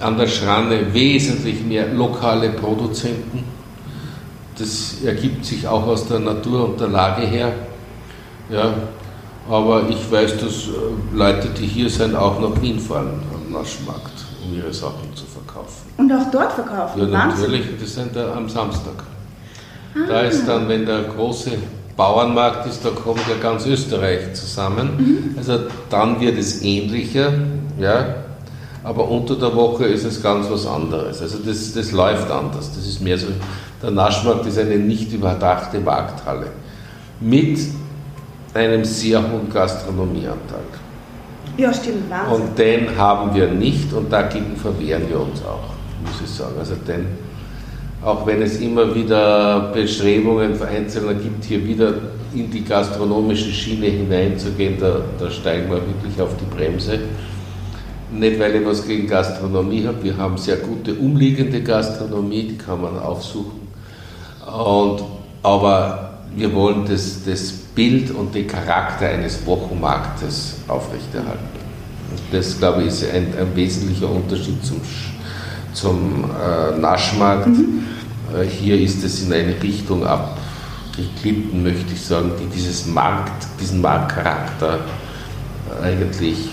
an 0.00 0.18
der 0.18 0.26
Schranne 0.26 0.92
wesentlich 0.92 1.64
mehr 1.64 1.88
lokale 1.92 2.50
Produzenten. 2.50 3.44
Das 4.58 5.02
ergibt 5.04 5.44
sich 5.44 5.66
auch 5.66 5.86
aus 5.86 6.06
der 6.06 6.20
Natur 6.20 6.68
und 6.68 6.80
der 6.80 6.88
Lage 6.88 7.22
her. 7.22 7.52
Ja, 8.50 8.74
aber 9.48 9.88
ich 9.88 10.10
weiß, 10.10 10.38
dass 10.38 10.68
äh, 10.68 11.14
Leute, 11.14 11.48
die 11.48 11.66
hier 11.66 11.90
sind, 11.90 12.14
auch 12.14 12.40
nach 12.40 12.60
Wien 12.62 12.78
fahren 12.78 13.22
am 13.34 13.52
Naschmarkt, 13.52 14.12
um 14.44 14.56
ihre 14.56 14.72
Sachen 14.72 15.14
zu 15.14 15.24
verkaufen. 15.24 15.88
Und 15.96 16.12
auch 16.12 16.30
dort 16.30 16.52
verkaufen? 16.52 17.00
Ja, 17.00 17.06
natürlich, 17.06 17.62
das 17.80 17.94
sind 17.94 18.14
da 18.14 18.34
am 18.34 18.48
Samstag. 18.48 19.04
Ah. 19.94 19.98
Da 20.08 20.20
ist 20.20 20.46
dann, 20.46 20.68
wenn 20.68 20.86
der 20.86 21.02
große 21.04 21.52
Bauernmarkt 21.96 22.66
ist, 22.66 22.84
da 22.84 22.90
kommt 22.90 23.20
ja 23.28 23.36
ganz 23.40 23.66
Österreich 23.66 24.34
zusammen. 24.34 24.96
Mhm. 24.96 25.38
Also 25.38 25.60
dann 25.90 26.20
wird 26.20 26.38
es 26.38 26.62
ähnlicher, 26.62 27.32
ja, 27.78 28.16
aber 28.84 29.08
unter 29.10 29.34
der 29.36 29.54
Woche 29.56 29.86
ist 29.86 30.04
es 30.04 30.22
ganz 30.22 30.50
was 30.50 30.66
anderes. 30.66 31.22
Also 31.22 31.38
das, 31.38 31.72
das 31.72 31.90
läuft 31.90 32.30
anders. 32.30 32.70
Das 32.74 32.86
ist 32.86 33.00
mehr 33.00 33.16
so, 33.16 33.28
der 33.82 33.90
Naschmarkt 33.90 34.46
ist 34.46 34.58
eine 34.58 34.76
nicht 34.76 35.12
überdachte 35.12 35.80
Markthalle 35.80 36.48
mit 37.18 37.58
einem 38.52 38.84
sehr 38.84 39.18
hohen 39.20 39.50
Gastronomieanteil. 39.52 40.60
Ja, 41.56 41.72
stimmt. 41.72 42.10
Wahnsinn. 42.10 42.34
Und 42.34 42.58
den 42.58 42.96
haben 42.96 43.34
wir 43.34 43.48
nicht 43.48 43.92
und 43.92 44.12
dagegen 44.12 44.54
verwehren 44.56 45.08
wir 45.08 45.20
uns 45.20 45.40
auch, 45.42 45.72
muss 46.04 46.20
ich 46.22 46.30
sagen. 46.30 46.54
Also 46.58 46.74
den, 46.86 47.06
auch 48.04 48.26
wenn 48.26 48.42
es 48.42 48.60
immer 48.60 48.94
wieder 48.94 49.72
Bestrebungen 49.72 50.60
Einzelner 50.60 51.14
gibt, 51.14 51.44
hier 51.44 51.64
wieder 51.64 51.94
in 52.34 52.50
die 52.50 52.64
gastronomische 52.64 53.50
Schiene 53.50 53.86
hineinzugehen, 53.86 54.78
da, 54.78 55.00
da 55.18 55.30
steigen 55.30 55.70
wir 55.70 55.76
wirklich 55.76 56.20
auf 56.20 56.30
die 56.36 56.54
Bremse. 56.54 56.98
Nicht, 58.14 58.38
weil 58.38 58.54
ich 58.54 58.66
was 58.66 58.86
gegen 58.86 59.08
Gastronomie 59.08 59.86
habe, 59.86 60.02
wir 60.02 60.16
haben 60.16 60.38
sehr 60.38 60.58
gute 60.58 60.94
umliegende 60.94 61.62
Gastronomie, 61.62 62.44
die 62.44 62.58
kann 62.58 62.80
man 62.80 62.98
aufsuchen. 62.98 63.60
Und, 64.46 65.02
aber 65.42 66.20
wir 66.36 66.52
wollen 66.54 66.84
das, 66.88 67.24
das 67.24 67.52
Bild 67.74 68.12
und 68.12 68.34
den 68.34 68.46
Charakter 68.46 69.08
eines 69.08 69.44
Wochenmarktes 69.46 70.58
aufrechterhalten. 70.68 71.64
Das, 72.30 72.58
glaube 72.58 72.82
ich, 72.82 72.88
ist 72.88 73.04
ein, 73.12 73.34
ein 73.38 73.54
wesentlicher 73.54 74.08
Unterschied 74.08 74.64
zum, 74.64 74.80
zum 75.72 76.24
äh, 76.24 76.78
Naschmarkt. 76.78 77.48
Mhm. 77.48 77.84
Äh, 78.32 78.44
hier 78.44 78.80
ist 78.80 79.02
es 79.02 79.24
in 79.24 79.32
eine 79.32 79.60
Richtung 79.60 80.06
abgeglitten, 80.06 81.64
möchte 81.64 81.92
ich 81.92 82.00
sagen, 82.00 82.30
die 82.40 82.46
dieses 82.46 82.86
Markt, 82.86 83.46
diesen 83.60 83.80
Marktcharakter 83.80 84.80
eigentlich, 85.82 86.48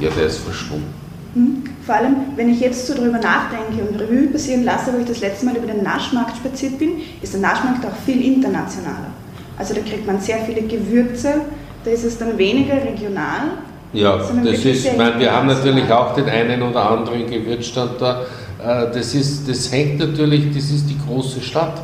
ja, 0.00 0.10
der 0.10 0.26
ist 0.26 0.38
verschwunden. 0.38 0.92
Mhm. 1.34 1.64
Vor 1.84 1.94
allem, 1.94 2.16
wenn 2.34 2.48
ich 2.48 2.60
jetzt 2.60 2.86
so 2.86 2.94
darüber 2.94 3.18
nachdenke 3.18 3.84
und 3.88 4.00
Revue 4.00 4.26
passieren 4.28 4.64
lasse, 4.64 4.92
wo 4.92 4.98
ich 4.98 5.06
das 5.06 5.20
letzte 5.20 5.46
Mal 5.46 5.56
über 5.56 5.68
den 5.68 5.84
Naschmarkt 5.84 6.36
spaziert 6.36 6.78
bin, 6.78 7.00
ist 7.22 7.32
der 7.32 7.40
Naschmarkt 7.40 7.84
auch 7.86 7.96
viel 8.04 8.24
internationaler. 8.24 9.12
Also 9.56 9.74
da 9.74 9.80
kriegt 9.80 10.06
man 10.06 10.20
sehr 10.20 10.38
viele 10.38 10.62
Gewürze, 10.62 11.42
da 11.84 11.90
ist 11.90 12.04
es 12.04 12.18
dann 12.18 12.36
weniger 12.36 12.74
regional. 12.74 13.52
Ja, 13.92 14.16
das 14.16 14.64
ist, 14.64 14.86
ich 14.86 14.96
meine, 14.96 15.18
wir 15.20 15.32
haben 15.32 15.46
natürlich 15.46 15.90
auch 15.90 16.14
den 16.14 16.28
einen 16.28 16.60
oder 16.60 16.90
anderen 16.90 17.30
Gewürzstand 17.30 17.92
da. 18.00 18.22
Äh, 18.58 18.92
das, 18.92 19.14
ist, 19.14 19.48
das 19.48 19.70
hängt 19.70 20.00
natürlich, 20.00 20.54
das 20.54 20.70
ist 20.70 20.88
die 20.90 20.98
große 21.06 21.40
Stadt. 21.40 21.80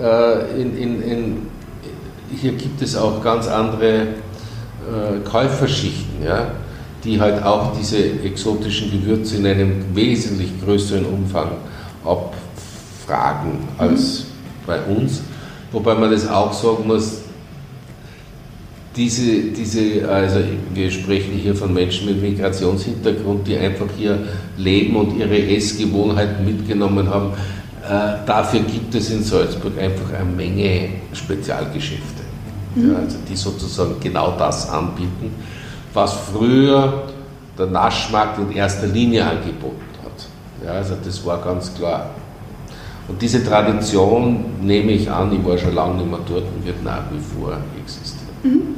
Äh, 0.00 0.60
in, 0.60 0.76
in, 0.76 1.02
in, 1.02 1.46
hier 2.34 2.52
gibt 2.52 2.80
es 2.80 2.96
auch 2.96 3.22
ganz 3.22 3.46
andere 3.48 3.92
äh, 3.92 5.20
Käuferschichten. 5.24 6.24
Ja? 6.24 6.52
Die 7.04 7.20
halt 7.20 7.42
auch 7.42 7.76
diese 7.76 7.98
exotischen 8.22 8.90
Gewürze 8.90 9.36
in 9.36 9.46
einem 9.46 9.84
wesentlich 9.94 10.50
größeren 10.64 11.04
Umfang 11.04 11.52
abfragen 12.04 13.58
als 13.76 14.26
bei 14.66 14.80
uns. 14.82 15.22
Wobei 15.72 15.94
man 15.94 16.10
das 16.10 16.28
auch 16.28 16.52
sagen 16.52 16.86
muss, 16.86 17.22
diese, 18.94 19.40
diese, 19.56 20.06
also 20.08 20.40
wir 20.74 20.90
sprechen 20.90 21.32
hier 21.32 21.54
von 21.54 21.72
Menschen 21.72 22.06
mit 22.06 22.20
Migrationshintergrund, 22.20 23.46
die 23.46 23.56
einfach 23.56 23.86
hier 23.96 24.18
leben 24.58 24.94
und 24.96 25.18
ihre 25.18 25.38
Essgewohnheiten 25.48 26.44
mitgenommen 26.44 27.08
haben. 27.08 27.32
Äh, 27.82 28.26
dafür 28.26 28.60
gibt 28.60 28.94
es 28.94 29.10
in 29.10 29.24
Salzburg 29.24 29.72
einfach 29.78 30.12
eine 30.12 30.30
Menge 30.30 30.90
Spezialgeschäfte, 31.14 32.22
mhm. 32.74 32.92
ja, 32.92 32.98
also 32.98 33.16
die 33.28 33.34
sozusagen 33.34 33.94
genau 33.98 34.36
das 34.38 34.68
anbieten 34.68 35.32
was 35.94 36.12
früher 36.12 37.04
der 37.58 37.66
Naschmarkt 37.66 38.38
in 38.38 38.52
erster 38.52 38.86
Linie 38.86 39.24
angeboten 39.26 39.82
hat. 40.02 40.66
Ja, 40.66 40.72
also 40.72 40.94
das 41.02 41.24
war 41.24 41.38
ganz 41.42 41.74
klar. 41.74 42.10
Und 43.08 43.20
diese 43.20 43.44
Tradition, 43.44 44.44
nehme 44.62 44.92
ich 44.92 45.10
an, 45.10 45.32
ich 45.32 45.44
war 45.44 45.58
schon 45.58 45.74
lange 45.74 45.96
nicht 45.96 46.10
mehr 46.10 46.20
dort 46.26 46.44
und 46.44 46.64
wird 46.64 46.82
nach 46.82 47.02
wie 47.10 47.18
vor 47.18 47.56
existieren. 47.82 48.28
Mhm. 48.42 48.74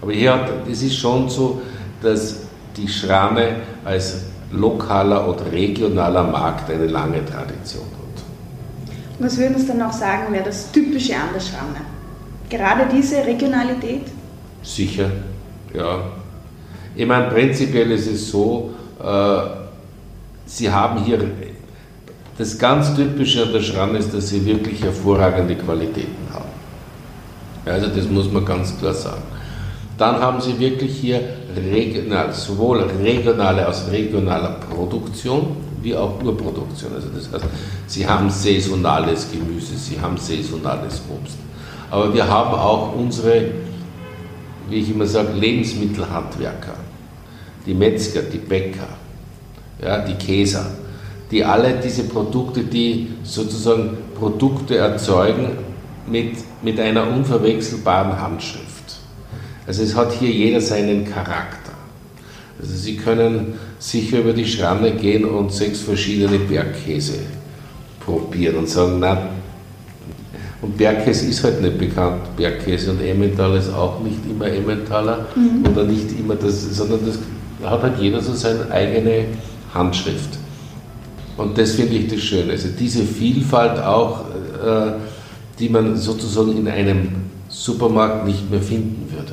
Aber 0.00 0.12
hier 0.12 0.32
hat, 0.34 0.50
es 0.70 0.82
ist 0.82 0.96
schon 0.96 1.28
so, 1.28 1.60
dass 2.02 2.40
die 2.76 2.88
Schramme 2.88 3.56
als 3.84 4.24
lokaler 4.50 5.28
oder 5.28 5.52
regionaler 5.52 6.24
Markt 6.24 6.70
eine 6.70 6.86
lange 6.86 7.24
Tradition 7.24 7.84
hat. 7.84 8.24
Was 9.18 9.36
würden 9.36 9.58
Sie 9.58 9.66
dann 9.66 9.82
auch 9.82 9.92
sagen, 9.92 10.32
wäre 10.32 10.44
das 10.44 10.72
Typische 10.72 11.14
an 11.14 11.28
der 11.34 11.40
Schramme? 11.40 11.76
Gerade 12.48 12.86
diese 12.92 13.24
Regionalität? 13.24 14.06
Sicher, 14.62 15.10
ja. 15.74 16.00
Ich 16.96 17.06
meine, 17.06 17.28
prinzipiell 17.28 17.90
ist 17.92 18.06
es 18.06 18.30
so, 18.30 18.70
äh, 19.02 19.60
Sie 20.46 20.70
haben 20.70 21.04
hier, 21.04 21.18
das 22.36 22.58
ganz 22.58 22.94
Typische 22.96 23.44
an 23.44 23.52
der 23.52 23.60
Schramm 23.60 23.94
ist, 23.94 24.12
dass 24.12 24.30
Sie 24.30 24.44
wirklich 24.44 24.82
hervorragende 24.82 25.54
Qualitäten 25.54 26.26
haben. 26.32 26.50
Also 27.64 27.86
das 27.88 28.08
muss 28.08 28.30
man 28.32 28.44
ganz 28.44 28.76
klar 28.78 28.94
sagen. 28.94 29.22
Dann 29.96 30.16
haben 30.16 30.40
Sie 30.40 30.58
wirklich 30.58 30.96
hier 30.96 31.20
regional, 31.54 32.32
sowohl 32.32 32.80
regionale 33.02 33.68
aus 33.68 33.86
regionaler 33.90 34.56
Produktion 34.74 35.56
wie 35.82 35.94
auch 35.94 36.22
Urproduktion. 36.22 36.92
Also 36.94 37.08
das 37.14 37.30
heißt, 37.32 37.44
Sie 37.86 38.06
haben 38.06 38.30
saisonales 38.30 39.28
Gemüse, 39.30 39.76
Sie 39.76 40.00
haben 40.00 40.16
saisonales 40.16 41.02
Obst. 41.14 41.36
Aber 41.90 42.12
wir 42.12 42.26
haben 42.26 42.54
auch 42.54 42.94
unsere 42.94 43.44
wie 44.70 44.80
ich 44.80 44.90
immer 44.90 45.06
sage, 45.06 45.32
Lebensmittelhandwerker, 45.32 46.74
die 47.66 47.74
Metzger, 47.74 48.22
die 48.22 48.38
Bäcker, 48.38 48.88
ja, 49.82 49.98
die 49.98 50.14
Käser, 50.14 50.66
die 51.30 51.44
alle 51.44 51.74
diese 51.74 52.04
Produkte, 52.04 52.62
die 52.64 53.08
sozusagen 53.22 53.98
Produkte 54.18 54.76
erzeugen 54.76 55.50
mit, 56.06 56.36
mit 56.62 56.78
einer 56.80 57.08
unverwechselbaren 57.08 58.20
Handschrift. 58.20 58.98
Also 59.66 59.82
es 59.82 59.94
hat 59.94 60.12
hier 60.12 60.30
jeder 60.30 60.60
seinen 60.60 61.04
Charakter. 61.04 61.72
Also 62.60 62.74
Sie 62.74 62.96
können 62.96 63.54
sicher 63.78 64.18
über 64.18 64.32
die 64.32 64.46
Schranne 64.46 64.92
gehen 64.92 65.24
und 65.24 65.52
sechs 65.52 65.80
verschiedene 65.80 66.38
Bergkäse 66.38 67.20
probieren 68.04 68.56
und 68.56 68.68
sagen, 68.68 68.96
na, 68.98 69.28
und 70.62 70.76
Bergkäse 70.76 71.26
ist 71.26 71.42
halt 71.42 71.62
nicht 71.62 71.78
bekannt, 71.78 72.36
Bergkäse 72.36 72.90
und 72.90 73.00
Emmental 73.00 73.56
ist 73.56 73.72
auch 73.72 74.00
nicht 74.00 74.18
immer 74.28 74.46
Emmentaler 74.46 75.26
mhm. 75.34 75.66
oder 75.66 75.84
nicht 75.84 76.12
immer 76.18 76.34
das, 76.34 76.76
sondern 76.76 77.00
das 77.06 77.18
hat 77.68 77.82
halt 77.82 77.98
jeder 77.98 78.20
so 78.20 78.34
seine 78.34 78.70
eigene 78.70 79.24
Handschrift. 79.72 80.38
Und 81.36 81.56
das 81.56 81.72
finde 81.72 81.94
ich 81.94 82.08
das 82.08 82.20
Schöne. 82.20 82.52
Also 82.52 82.68
diese 82.78 83.02
Vielfalt 83.02 83.82
auch, 83.82 84.24
äh, 84.62 84.92
die 85.58 85.70
man 85.70 85.96
sozusagen 85.96 86.56
in 86.56 86.68
einem 86.68 87.08
Supermarkt 87.48 88.26
nicht 88.26 88.50
mehr 88.50 88.60
finden 88.60 89.10
würde. 89.10 89.32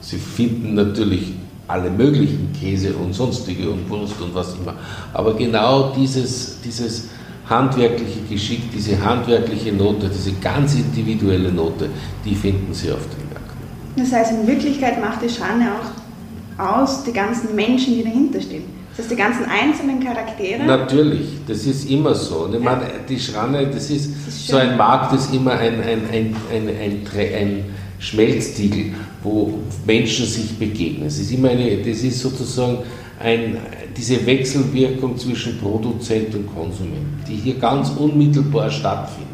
Sie 0.00 0.16
finden 0.16 0.74
natürlich 0.74 1.34
alle 1.66 1.90
möglichen 1.90 2.50
Käse 2.58 2.94
und 2.94 3.14
sonstige 3.14 3.68
und 3.68 3.88
Wurst 3.90 4.18
und 4.22 4.34
was 4.34 4.54
immer. 4.54 4.74
Aber 5.12 5.34
genau 5.34 5.92
dieses, 5.94 6.60
dieses 6.62 7.08
handwerkliche 7.48 8.20
Geschick, 8.28 8.70
diese 8.72 9.02
handwerkliche 9.02 9.72
Note, 9.72 10.08
diese 10.08 10.32
ganz 10.34 10.74
individuelle 10.74 11.50
Note, 11.50 11.88
die 12.24 12.34
finden 12.34 12.74
Sie 12.74 12.90
auf 12.90 13.00
den 13.00 13.28
Märkten. 13.28 13.58
Das 13.96 14.12
heißt, 14.12 14.32
in 14.32 14.46
Wirklichkeit 14.46 15.00
macht 15.00 15.22
die 15.22 15.28
Schranne 15.28 15.70
auch 15.72 16.78
aus 16.82 17.04
die 17.04 17.12
ganzen 17.12 17.54
Menschen, 17.54 17.94
die 17.94 18.04
dahinter 18.04 18.40
stehen. 18.40 18.64
Das 18.90 19.04
heißt, 19.04 19.10
die 19.12 19.16
ganzen 19.16 19.44
einzelnen 19.46 20.00
Charaktere. 20.04 20.64
Natürlich, 20.64 21.28
das 21.46 21.64
ist 21.64 21.88
immer 21.88 22.14
so. 22.14 22.44
Und 22.44 22.54
ich 22.54 22.60
meine, 22.60 22.82
die 23.08 23.18
Schranne, 23.18 23.66
das 23.66 23.90
ist, 23.90 24.10
das 24.26 24.34
ist 24.34 24.48
so 24.48 24.56
ein 24.56 24.76
Markt, 24.76 25.14
ist 25.14 25.32
immer 25.32 25.52
ein, 25.52 25.80
ein, 25.80 26.00
ein, 26.12 26.36
ein, 26.52 26.68
ein, 26.68 27.06
ein 27.16 27.64
Schmelztiegel, 28.00 28.92
wo 29.22 29.54
Menschen 29.86 30.26
sich 30.26 30.58
begegnen. 30.58 31.06
Es 31.06 31.18
ist 31.18 31.32
immer 31.32 31.50
eine, 31.50 31.78
das 31.78 32.02
ist 32.02 32.20
sozusagen 32.20 32.78
ein, 33.20 33.58
diese 33.96 34.24
Wechselwirkung 34.24 35.16
zwischen 35.16 35.58
Produzent 35.58 36.34
und 36.34 36.54
Konsument, 36.54 37.26
die 37.26 37.36
hier 37.36 37.54
ganz 37.54 37.90
unmittelbar 37.90 38.70
stattfindet. 38.70 39.28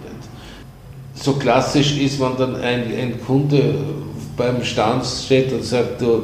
So 1.15 1.35
klassisch 1.35 1.99
ist, 1.99 2.21
wenn 2.21 2.37
dann 2.37 2.57
ein, 2.57 2.85
ein 2.97 3.21
Kunde 3.25 3.75
beim 4.37 4.65
Stand 4.65 5.05
steht 5.05 5.53
und 5.53 5.65
sagt, 5.65 6.01
du, 6.01 6.23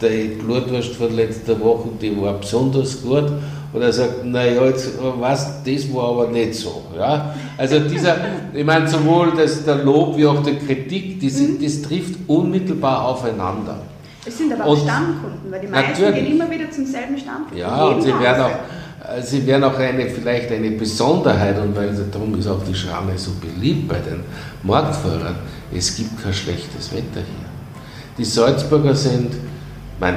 die 0.00 0.40
Blutwurst 0.42 0.94
von 0.94 1.14
letzter 1.14 1.58
Woche, 1.60 1.88
die 2.00 2.20
war 2.20 2.34
besonders 2.34 3.02
gut. 3.02 3.30
Und 3.70 3.82
er 3.82 3.92
sagt, 3.92 4.24
naja, 4.24 4.64
jetzt, 4.64 4.92
was, 5.18 5.62
das 5.62 5.92
war 5.92 6.08
aber 6.08 6.28
nicht 6.28 6.54
so. 6.54 6.82
Ja? 6.96 7.34
Also 7.58 7.80
dieser, 7.80 8.16
ich 8.54 8.64
meine, 8.64 8.88
sowohl 8.88 9.32
das, 9.36 9.64
der 9.64 9.76
Lob 9.76 10.16
wie 10.16 10.26
auch 10.26 10.42
die 10.42 10.54
Kritik, 10.56 11.20
das, 11.20 11.38
mhm. 11.38 11.58
das 11.62 11.82
trifft 11.82 12.14
unmittelbar 12.26 13.04
aufeinander. 13.04 13.78
Es 14.28 14.36
sind 14.36 14.52
aber 14.52 14.64
auch 14.64 14.72
und 14.72 14.82
Stammkunden, 14.82 15.50
weil 15.50 15.60
die 15.60 15.66
meisten 15.68 16.02
natürlich. 16.02 16.24
gehen 16.24 16.32
immer 16.34 16.50
wieder 16.50 16.70
zum 16.70 16.84
selben 16.84 17.16
Stammkunden. 17.16 17.56
Ja, 17.56 17.84
und 17.86 18.02
sie 18.02 18.20
werden 18.20 18.42
auch, 18.42 18.50
Sie 19.22 19.46
werden 19.46 19.64
auch 19.64 19.78
eine, 19.78 20.10
vielleicht 20.10 20.52
eine 20.52 20.72
Besonderheit, 20.72 21.58
und 21.58 21.74
weil 21.74 21.94
darum 22.12 22.38
ist 22.38 22.46
auch 22.46 22.62
die 22.62 22.74
Schramme 22.74 23.16
so 23.16 23.30
beliebt 23.40 23.88
bei 23.88 24.00
den 24.00 24.20
Marktfahrern, 24.62 25.36
es 25.74 25.96
gibt 25.96 26.22
kein 26.22 26.34
schlechtes 26.34 26.92
Wetter 26.92 27.14
hier. 27.14 27.48
Die 28.18 28.24
Salzburger 28.24 28.94
sind, 28.94 29.32
mein, 29.98 30.16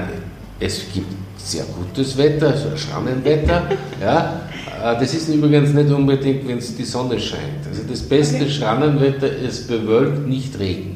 es 0.60 0.82
gibt 0.94 1.08
sehr 1.38 1.64
gutes 1.66 2.18
Wetter, 2.18 2.56
so 2.56 2.76
Schrannenwetter. 2.76 3.64
ja. 4.02 4.42
Äh, 4.84 5.00
das 5.00 5.14
ist 5.14 5.30
übrigens 5.30 5.74
nicht 5.74 5.90
unbedingt, 5.90 6.48
wenn 6.48 6.58
es 6.58 6.76
die 6.76 6.84
Sonne 6.84 7.20
scheint. 7.20 7.66
Also 7.68 7.84
das 7.90 8.02
beste 8.02 8.44
okay. 8.44 8.50
Schrannenwetter 8.50 9.28
ist 9.28 9.68
bewölkt, 9.68 10.28
nicht 10.28 10.58
Regen. 10.60 10.91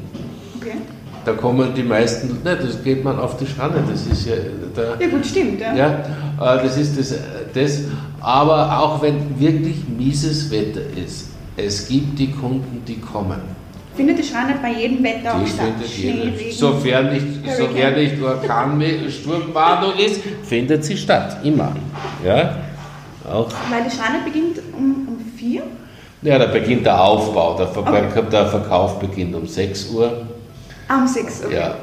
Da 1.26 1.32
kommen 1.32 1.74
die 1.74 1.82
meisten, 1.82 2.40
ne, 2.44 2.56
das 2.56 2.84
geht 2.84 3.02
man 3.02 3.18
auf 3.18 3.36
die 3.36 3.46
Schranne, 3.46 3.82
das 3.90 4.06
ist 4.06 4.28
ja 4.28 4.36
der, 4.76 4.96
Ja 5.00 5.08
gut, 5.08 5.26
stimmt. 5.26 5.60
Ja. 5.60 5.74
ja 5.74 5.90
äh, 5.90 6.62
das 6.62 6.76
ist 6.76 6.96
das, 6.96 7.18
das. 7.52 7.80
Aber 8.20 8.78
auch 8.78 9.02
wenn 9.02 9.36
wirklich 9.36 9.76
mieses 9.88 10.48
Wetter 10.52 10.82
ist, 10.96 11.30
es 11.56 11.88
gibt 11.88 12.16
die 12.16 12.30
Kunden, 12.30 12.80
die 12.86 13.00
kommen. 13.00 13.40
Findet 13.96 14.18
die 14.18 14.22
Schreine 14.22 14.54
bei 14.62 14.80
jedem 14.80 15.02
Wetter 15.02 15.34
auch 15.34 15.46
statt? 15.46 15.72
Schnee, 15.84 16.32
Regen, 16.36 16.52
sofern 16.52 17.12
nicht, 17.12 17.26
sofern 17.56 17.94
nicht 17.94 18.22
Orkansturmwarnung 18.22 19.98
ist, 19.98 20.20
findet 20.44 20.84
sie 20.84 20.96
statt. 20.96 21.38
Immer. 21.42 21.72
Ja? 22.24 22.56
Auch. 23.28 23.50
Weil 23.68 23.82
die 23.82 23.90
Schreine 23.90 24.22
beginnt 24.24 24.58
um, 24.78 25.08
um 25.08 25.18
vier? 25.36 25.64
Ja, 26.22 26.38
da 26.38 26.46
beginnt 26.46 26.86
der 26.86 27.02
Aufbau. 27.02 27.56
Der, 27.56 27.66
Ver 27.66 27.80
okay. 27.80 28.22
der 28.30 28.46
Verkauf 28.46 29.00
beginnt 29.00 29.34
um 29.34 29.46
6 29.46 29.90
Uhr. 29.90 30.26
Ah, 30.88 30.98
um 30.98 31.06
6 31.06 31.44
Uhr. 31.44 31.52
Ja. 31.52 31.76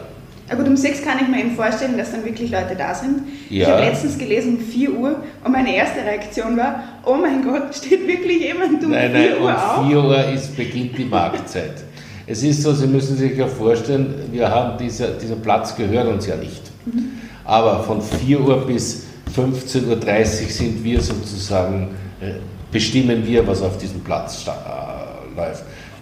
Ja 0.49 0.55
gut, 0.55 0.67
um 0.67 0.75
6 0.75 1.03
kann 1.03 1.19
ich 1.21 1.27
mir 1.29 1.39
eben 1.39 1.55
vorstellen, 1.55 1.97
dass 1.97 2.11
dann 2.11 2.25
wirklich 2.25 2.51
Leute 2.51 2.75
da 2.77 2.93
sind. 2.93 3.21
Ja. 3.49 3.61
Ich 3.61 3.67
habe 3.67 3.81
letztens 3.81 4.17
gelesen 4.17 4.57
um 4.57 4.63
4 4.63 4.93
Uhr 4.93 5.15
und 5.43 5.51
meine 5.51 5.73
erste 5.73 6.01
Reaktion 6.03 6.57
war, 6.57 6.83
oh 7.05 7.15
mein 7.15 7.43
Gott, 7.43 7.73
steht 7.75 8.05
wirklich 8.05 8.41
jemand 8.41 8.83
um 8.83 8.91
nein, 8.91 9.11
4 9.11 9.19
nein, 9.19 9.41
Uhr 9.41 9.49
um 9.49 9.55
auf? 9.55 9.87
4 9.87 10.03
Uhr 10.03 10.25
ist, 10.33 10.55
beginnt 10.55 10.97
die 10.97 11.05
Marktzeit. 11.05 11.73
Es 12.25 12.41
ist 12.41 12.61
so, 12.61 12.73
Sie 12.73 12.87
müssen 12.87 13.17
sich 13.17 13.35
ja 13.37 13.47
vorstellen, 13.47 14.13
wir 14.31 14.49
haben 14.49 14.77
dieser, 14.77 15.09
dieser 15.09 15.35
Platz 15.35 15.75
gehört 15.75 16.07
uns 16.07 16.25
ja 16.25 16.37
nicht. 16.37 16.61
Mhm. 16.85 17.11
Aber 17.43 17.83
von 17.83 18.01
4 18.01 18.39
Uhr 18.39 18.65
bis 18.65 19.03
15.30 19.35 19.89
Uhr 19.89 20.49
sind 20.49 20.83
wir 20.85 21.01
sozusagen, 21.01 21.89
äh, 22.21 22.35
bestimmen 22.71 23.27
wir, 23.27 23.45
was 23.45 23.61
auf 23.61 23.77
diesem 23.77 23.99
Platz 24.01 24.45
äh, 24.47 25.37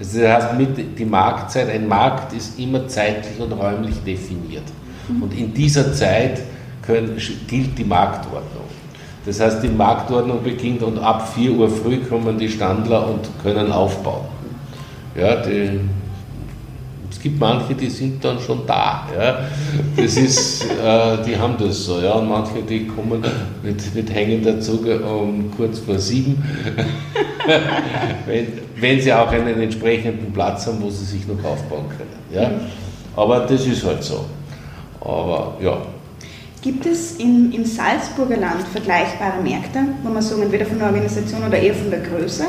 läuft. 0.01 0.15
Das 0.15 0.43
heißt, 0.43 0.57
mit 0.57 0.99
die 0.99 1.05
Marktzeit, 1.05 1.69
ein 1.69 1.87
Markt 1.87 2.33
ist 2.33 2.59
immer 2.59 2.87
zeitlich 2.87 3.39
und 3.39 3.51
räumlich 3.53 3.95
definiert. 4.05 4.63
Mhm. 5.07 5.23
Und 5.23 5.37
in 5.37 5.53
dieser 5.53 5.93
Zeit 5.93 6.41
können, 6.81 7.17
gilt 7.47 7.77
die 7.77 7.83
Marktordnung. 7.83 8.61
Das 9.25 9.39
heißt, 9.39 9.61
die 9.61 9.67
Marktordnung 9.67 10.43
beginnt 10.43 10.81
und 10.81 10.97
ab 10.97 11.31
4 11.35 11.51
Uhr 11.51 11.69
früh 11.69 11.97
kommen 11.97 12.39
die 12.39 12.49
Standler 12.49 13.07
und 13.07 13.29
können 13.43 13.71
aufbauen. 13.71 14.25
Ja, 15.15 15.35
die, 15.35 15.79
es 17.11 17.19
gibt 17.19 17.39
manche, 17.39 17.75
die 17.75 17.89
sind 17.89 18.23
dann 18.23 18.39
schon 18.39 18.65
da. 18.65 19.07
Ja. 19.15 19.41
Das 19.95 20.17
ist, 20.17 20.63
äh, 20.63 21.17
die 21.23 21.37
haben 21.37 21.55
das 21.59 21.85
so. 21.85 21.99
Ja. 21.99 22.13
Und 22.13 22.29
manche, 22.29 22.63
die 22.63 22.87
kommen 22.87 23.23
mit, 23.61 23.93
mit 23.93 24.11
hängender 24.11 24.59
Zunge 24.59 24.99
um 25.01 25.51
kurz 25.55 25.79
vor 25.79 25.99
sieben, 25.99 26.41
wenn, 28.25 28.47
wenn 28.77 29.01
sie 29.01 29.13
auch 29.13 29.31
einen 29.31 29.61
entsprechenden 29.61 30.31
Platz 30.31 30.67
haben, 30.67 30.81
wo 30.81 30.89
sie 30.89 31.05
sich 31.05 31.27
noch 31.27 31.43
aufbauen 31.43 31.85
können. 31.89 32.09
Ja. 32.31 32.51
Aber 33.15 33.41
das 33.41 33.65
ist 33.65 33.85
halt 33.85 34.03
so. 34.03 34.25
Aber 35.01 35.57
ja. 35.61 35.77
Gibt 36.61 36.85
es 36.85 37.15
in, 37.15 37.51
im 37.51 37.65
Salzburger 37.65 38.37
Land 38.37 38.67
vergleichbare 38.71 39.41
Märkte, 39.41 39.79
wo 40.03 40.09
man 40.09 40.21
sagen, 40.21 40.43
entweder 40.43 40.65
von 40.65 40.77
der 40.77 40.87
Organisation 40.87 41.43
oder 41.43 41.57
eher 41.57 41.73
von 41.73 41.89
der 41.89 42.01
Größe? 42.01 42.45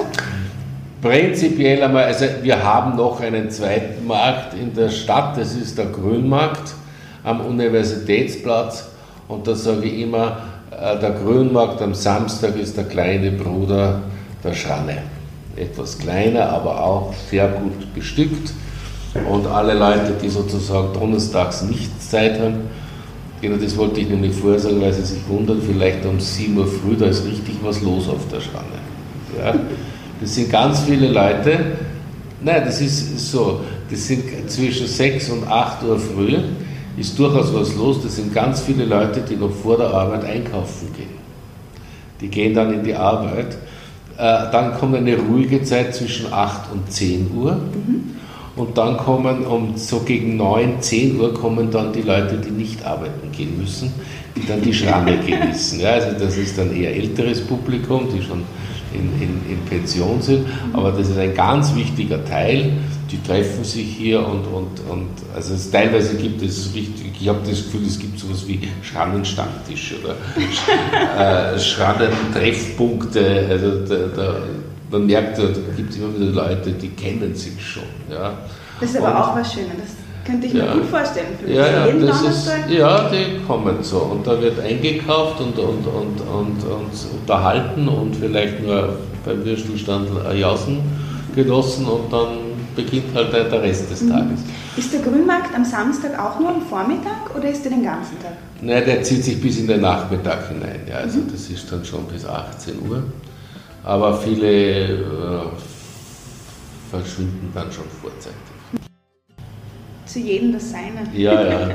Prinzipiell 1.01 1.83
einmal, 1.83 2.05
also 2.05 2.27
wir 2.43 2.63
haben 2.63 2.97
noch 2.97 3.21
einen 3.21 3.51
zweiten 3.51 4.07
Markt 4.07 4.55
in 4.55 4.73
der 4.75 4.91
Stadt, 4.91 5.37
das 5.37 5.55
ist 5.55 5.79
der 5.79 5.87
Grünmarkt 5.87 6.75
am 7.25 7.41
Universitätsplatz. 7.41 8.89
Und 9.29 9.47
da 9.47 9.55
sage 9.55 9.87
ich 9.87 10.03
immer, 10.03 10.43
äh, 10.71 10.99
der 11.01 11.13
Grünmarkt 11.13 11.81
am 11.81 11.95
Samstag 11.95 12.57
ist 12.57 12.77
der 12.77 12.85
kleine 12.85 13.33
Bruder 13.33 14.03
der 14.43 14.55
Schranne. 14.55 14.99
Etwas 15.57 15.99
kleiner, 15.99 16.49
aber 16.49 16.83
auch 16.83 17.15
sehr 17.31 17.49
gut 17.49 17.95
bestückt. 17.95 18.53
Und 19.29 19.47
alle 19.47 19.75
Leute, 19.75 20.15
die 20.23 20.29
sozusagen 20.29 20.95
donnerstags 20.95 21.63
nicht 21.63 22.03
Zeit 22.03 22.41
haben, 22.41 22.71
genau 23.43 23.57
das 23.57 23.77
wollte 23.77 24.01
ich 24.01 24.09
nämlich 24.09 24.35
vorher 24.35 24.59
sagen, 24.59 24.81
weil 24.81 24.93
sie 24.93 25.03
sich 25.03 25.29
wundern, 25.29 25.61
vielleicht 25.61 26.07
um 26.07 26.19
7 26.19 26.57
Uhr 26.57 26.67
früh, 26.67 26.97
da 26.97 27.07
ist 27.07 27.27
richtig 27.27 27.57
was 27.63 27.83
los 27.83 28.09
auf 28.09 28.27
der 28.33 28.41
Schranne. 28.41 28.81
Ja? 29.39 29.55
Das 30.21 30.35
sind 30.35 30.51
ganz 30.51 30.81
viele 30.81 31.09
Leute, 31.09 31.59
nein, 32.41 32.63
das 32.65 32.81
ist 32.81 33.19
so, 33.31 33.61
das 33.91 34.07
sind 34.07 34.51
zwischen 34.51 34.87
6 34.87 35.29
und 35.31 35.47
8 35.47 35.83
Uhr 35.83 35.99
früh, 35.99 36.39
ist 36.97 37.19
durchaus 37.19 37.53
was 37.55 37.75
los. 37.75 38.03
Das 38.03 38.17
sind 38.17 38.35
ganz 38.35 38.61
viele 38.61 38.85
Leute, 38.85 39.21
die 39.21 39.37
noch 39.37 39.51
vor 39.51 39.77
der 39.77 39.89
Arbeit 39.89 40.25
einkaufen 40.25 40.89
gehen. 40.97 41.23
Die 42.21 42.29
gehen 42.29 42.55
dann 42.55 42.73
in 42.73 42.85
die 42.85 42.95
Arbeit. 42.95 43.57
Äh, 44.17 44.51
dann 44.53 44.75
kommt 44.75 44.95
eine 44.95 45.17
ruhige 45.17 45.63
Zeit 45.63 45.95
zwischen 45.95 46.33
8 46.33 46.73
und 46.73 46.91
10 46.91 47.31
Uhr. 47.35 47.55
Mhm. 47.55 48.13
Und 48.55 48.77
dann 48.77 48.99
kommen 48.99 49.47
um 49.47 49.77
so 49.77 50.01
gegen 50.01 50.37
9, 50.37 50.81
10 50.81 51.19
Uhr 51.19 51.33
kommen 51.33 51.71
dann 51.71 51.93
die 51.93 52.03
Leute, 52.03 52.37
die 52.37 52.51
nicht 52.51 52.85
arbeiten 52.85 53.33
gehen 53.33 53.59
müssen, 53.59 53.93
die 54.37 54.47
dann 54.47 54.61
die 54.61 54.75
Schranne 54.75 55.17
genießen. 55.27 55.81
Ja, 55.81 55.93
also 55.93 56.19
das 56.19 56.37
ist 56.37 56.59
dann 56.59 56.75
eher 56.77 56.95
älteres 56.95 57.41
Publikum, 57.41 58.09
die 58.15 58.23
schon 58.23 58.43
in, 58.93 59.23
in, 59.23 59.41
in, 59.51 59.59
Pension 59.71 60.21
sind. 60.21 60.47
Aber 60.75 60.93
das 60.93 61.09
ist 61.09 61.19
ein 61.19 61.35
ganz 61.35 61.75
wichtiger 61.75 62.23
Teil. 62.27 62.73
Die 63.13 63.23
treffen 63.23 63.63
sich 63.63 63.95
hier 63.99 64.27
und, 64.27 64.47
und, 64.47 64.81
und 64.91 65.11
also 65.37 65.53
es, 65.53 65.71
teilweise 65.71 66.17
gibt 66.17 66.41
es 66.41 66.75
richtig, 66.75 67.13
ich 67.21 67.29
habe 67.29 67.41
das 67.41 67.63
Gefühl, 67.65 67.87
es 67.87 67.99
gibt 67.99 68.19
sowas 68.19 68.49
wie 68.49 68.67
Schrannenstammtisch 68.81 69.97
oder 70.03 70.17
äh, 71.55 71.59
Schrannentreffpunkte. 71.59 73.47
Also 73.51 73.85
da, 73.85 74.07
da, 74.17 74.37
man 74.91 75.07
merkt, 75.07 75.37
da 75.37 75.43
gibt 75.77 75.91
es 75.91 75.97
immer 75.99 76.19
wieder 76.19 76.31
Leute, 76.31 76.73
die 76.73 76.89
kennen 76.89 77.35
sich 77.35 77.53
schon. 77.63 77.83
Ja. 78.11 78.33
Das 78.81 78.91
ist 78.91 78.97
aber 78.97 79.09
und, 79.09 79.17
auch 79.17 79.37
was 79.37 79.53
Schönes. 79.53 79.97
Könnte 80.25 80.47
ich 80.47 80.55
mir 80.55 80.65
ja. 80.65 80.73
gut 80.73 80.87
vorstellen. 80.87 81.37
Für 81.39 81.53
ja, 81.53 81.87
ja, 81.87 81.93
das 81.93 82.23
ist, 82.23 82.51
ja, 82.71 83.11
die 83.11 83.45
kommen 83.47 83.77
so. 83.83 83.99
Und 83.99 84.27
da 84.27 84.41
wird 84.41 84.59
eingekauft 84.59 85.39
und, 85.41 85.59
und, 85.59 85.87
und, 85.87 86.21
und, 86.21 86.65
und 86.65 87.21
unterhalten 87.21 87.89
und 87.89 88.17
vielleicht 88.17 88.63
nur 88.63 88.97
beim 89.25 89.45
Würstelstand 89.45 90.09
Jausen 90.35 90.81
genossen 91.35 91.87
und 91.87 92.13
dann 92.13 92.52
beginnt 92.75 93.15
halt 93.15 93.33
der 93.33 93.63
Rest 93.63 93.91
des 93.91 94.03
mhm. 94.03 94.11
Tages. 94.11 94.41
Ist 94.77 94.93
der 94.93 95.01
Grünmarkt 95.01 95.55
am 95.55 95.65
Samstag 95.65 96.19
auch 96.19 96.39
nur 96.39 96.51
am 96.51 96.63
Vormittag 96.63 97.35
oder 97.37 97.49
ist 97.49 97.65
der 97.65 97.73
den 97.73 97.85
ganzen 97.85 98.21
Tag? 98.21 98.33
Nein, 98.61 98.85
der 98.85 99.03
zieht 99.03 99.25
sich 99.25 99.41
bis 99.41 99.59
in 99.59 99.67
den 99.67 99.81
Nachmittag 99.81 100.49
hinein. 100.49 100.81
Ja, 100.89 100.97
also 100.97 101.19
mhm. 101.19 101.33
das 101.33 101.49
ist 101.49 101.71
dann 101.71 101.85
schon 101.85 102.07
bis 102.07 102.25
18 102.25 102.75
Uhr. 102.89 103.03
Aber 103.85 104.17
viele 104.19 104.49
äh, 104.49 105.41
verschwinden 106.91 107.51
dann 107.55 107.73
schon 107.73 107.85
vorzeitig 108.01 108.53
zu 110.13 110.19
jedem 110.19 110.53
das 110.53 110.71
Seine. 110.71 111.07
Ja, 111.15 111.43
ja. 111.43 111.69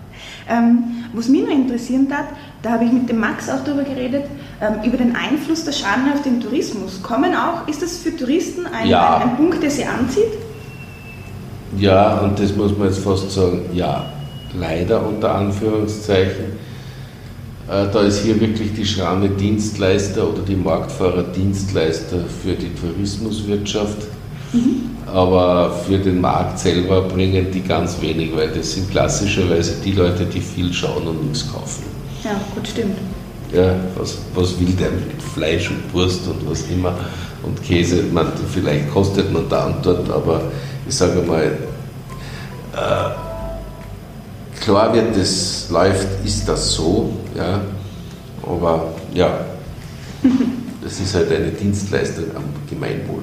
ähm, 0.48 1.04
was 1.12 1.28
mich 1.28 1.42
noch 1.42 1.50
interessieren 1.50 2.08
hat, 2.10 2.26
da 2.62 2.72
habe 2.72 2.84
ich 2.84 2.92
mit 2.92 3.08
dem 3.08 3.20
Max 3.20 3.48
auch 3.48 3.62
darüber 3.64 3.84
geredet, 3.84 4.24
ähm, 4.60 4.82
über 4.84 4.96
den 4.96 5.14
Einfluss 5.14 5.64
der 5.64 5.72
Schranne 5.72 6.12
auf 6.14 6.22
den 6.22 6.40
Tourismus. 6.40 7.02
Kommen 7.02 7.34
auch, 7.34 7.68
ist 7.68 7.82
das 7.82 7.98
für 7.98 8.16
Touristen 8.16 8.66
ein, 8.66 8.88
ja. 8.88 9.18
ein, 9.18 9.30
ein 9.30 9.36
Punkt, 9.36 9.62
der 9.62 9.70
sie 9.70 9.84
anzieht? 9.84 10.32
Ja, 11.78 12.18
und 12.18 12.38
das 12.38 12.54
muss 12.54 12.76
man 12.76 12.88
jetzt 12.88 13.00
fast 13.00 13.30
sagen, 13.30 13.62
ja, 13.72 14.04
leider 14.58 15.04
unter 15.06 15.34
Anführungszeichen. 15.34 16.44
Äh, 17.68 17.86
da 17.92 18.00
ist 18.02 18.22
hier 18.22 18.38
wirklich 18.40 18.74
die 18.74 18.84
Schranne 18.84 19.28
Dienstleister 19.30 20.28
oder 20.28 20.42
die 20.42 20.56
Marktfahrer 20.56 21.22
Dienstleister 21.22 22.18
für 22.42 22.52
die 22.52 22.74
Tourismuswirtschaft. 22.74 23.98
Mhm. 24.52 24.90
Aber 25.06 25.70
für 25.86 25.98
den 25.98 26.20
Markt 26.20 26.58
selber 26.58 27.02
bringen 27.02 27.46
die 27.52 27.62
ganz 27.62 28.00
wenig, 28.00 28.34
weil 28.34 28.48
das 28.48 28.72
sind 28.72 28.90
klassischerweise 28.90 29.76
die 29.84 29.92
Leute, 29.92 30.24
die 30.24 30.40
viel 30.40 30.72
schauen 30.72 31.06
und 31.06 31.24
nichts 31.24 31.50
kaufen. 31.52 31.84
Ja, 32.22 32.40
gut, 32.54 32.66
stimmt. 32.66 32.96
Ja, 33.52 33.76
was, 33.96 34.18
was 34.34 34.58
will 34.58 34.72
der 34.72 34.90
mit 34.90 35.22
Fleisch 35.34 35.70
und 35.70 35.92
Wurst 35.92 36.26
und 36.26 36.48
was 36.50 36.64
immer 36.68 36.94
und 37.42 37.62
Käse? 37.62 38.02
Man, 38.12 38.26
vielleicht 38.52 38.90
kostet 38.90 39.32
man 39.32 39.48
da 39.48 39.66
und 39.66 39.86
dort, 39.86 40.10
aber 40.10 40.42
ich 40.86 40.94
sage 40.94 41.20
mal, 41.22 41.56
äh, 42.72 44.60
klar 44.60 44.92
wird 44.92 45.16
das 45.16 45.68
läuft, 45.70 46.08
ist 46.24 46.48
das 46.48 46.74
so, 46.74 47.12
ja, 47.34 47.60
aber 48.42 48.94
ja, 49.12 49.30
das 50.82 51.00
ist 51.00 51.14
halt 51.14 51.30
eine 51.32 51.48
Dienstleistung 51.48 52.24
am 52.34 52.44
Gemeinwohl. 52.68 53.22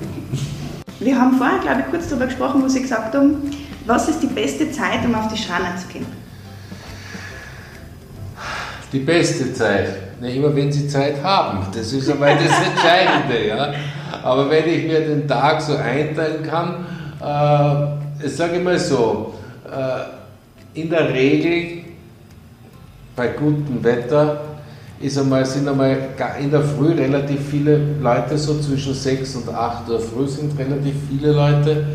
Wir 0.99 1.19
haben 1.19 1.37
vorher, 1.37 1.59
glaube 1.59 1.81
ich, 1.81 1.91
kurz 1.91 2.09
darüber 2.09 2.25
gesprochen, 2.27 2.61
wo 2.63 2.67
Sie 2.67 2.81
gesagt 2.81 3.15
haben, 3.15 3.51
was 3.85 4.07
ist 4.07 4.19
die 4.21 4.27
beste 4.27 4.71
Zeit, 4.71 5.03
um 5.03 5.15
auf 5.15 5.27
die 5.27 5.37
Schranen 5.37 5.75
zu 5.77 5.87
gehen? 5.87 6.05
Die 8.93 8.99
beste 8.99 9.53
Zeit, 9.53 10.21
nicht 10.21 10.35
immer 10.35 10.55
wenn 10.55 10.71
Sie 10.71 10.87
Zeit 10.87 11.23
haben, 11.23 11.65
das 11.73 11.93
ist 11.93 12.09
einmal 12.09 12.35
das 12.35 12.45
Entscheidende. 12.67 13.47
ja. 13.47 13.73
Aber 14.21 14.49
wenn 14.49 14.67
ich 14.67 14.85
mir 14.85 14.99
den 15.01 15.27
Tag 15.27 15.61
so 15.61 15.75
einteilen 15.75 16.43
kann, 16.43 16.85
äh, 17.21 18.27
sage 18.27 18.57
ich 18.57 18.63
mal 18.63 18.79
so, 18.79 19.33
äh, 19.65 20.79
in 20.79 20.89
der 20.89 21.13
Regel 21.13 21.83
bei 23.15 23.27
gutem 23.27 23.83
Wetter 23.83 24.41
ist 24.99 25.17
einmal, 25.17 25.45
sind 25.45 25.67
einmal 25.67 25.97
in 26.39 26.51
der 26.51 26.61
Früh 26.61 26.93
relativ 26.93 27.49
viele 27.49 27.95
Leute, 27.99 28.37
so 28.37 28.59
zwischen 28.59 28.93
6 28.93 29.35
und 29.37 29.49
8 29.49 29.89
Uhr 29.89 29.99
früh 29.99 30.27
sind 30.27 30.57
relativ 30.57 30.93
viele 31.09 31.31
Leute. 31.31 31.85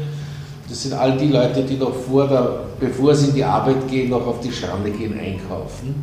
Das 0.68 0.82
sind 0.82 0.94
all 0.94 1.16
die 1.16 1.28
Leute, 1.28 1.62
die 1.62 1.76
noch 1.76 1.94
vor 1.94 2.26
der, 2.26 2.60
bevor 2.80 3.14
sie 3.14 3.28
in 3.28 3.34
die 3.34 3.44
Arbeit 3.44 3.88
gehen, 3.88 4.10
noch 4.10 4.26
auf 4.26 4.40
die 4.40 4.50
Schande 4.50 4.90
gehen, 4.90 5.18
einkaufen. 5.18 5.94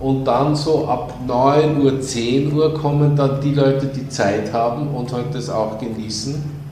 Und 0.00 0.24
dann 0.24 0.56
so 0.56 0.88
ab 0.88 1.14
9 1.26 1.80
Uhr, 1.80 2.00
10 2.00 2.52
Uhr 2.52 2.74
kommen 2.74 3.14
dann 3.14 3.40
die 3.40 3.54
Leute, 3.54 3.86
die 3.86 4.08
Zeit 4.08 4.52
haben 4.52 4.88
und 4.88 5.12
halt 5.12 5.32
das 5.32 5.48
auch 5.48 5.78
genießen. 5.78 6.63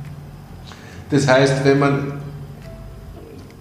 Das 1.13 1.29
heißt, 1.29 1.65
wenn 1.65 1.79
man 1.79 2.13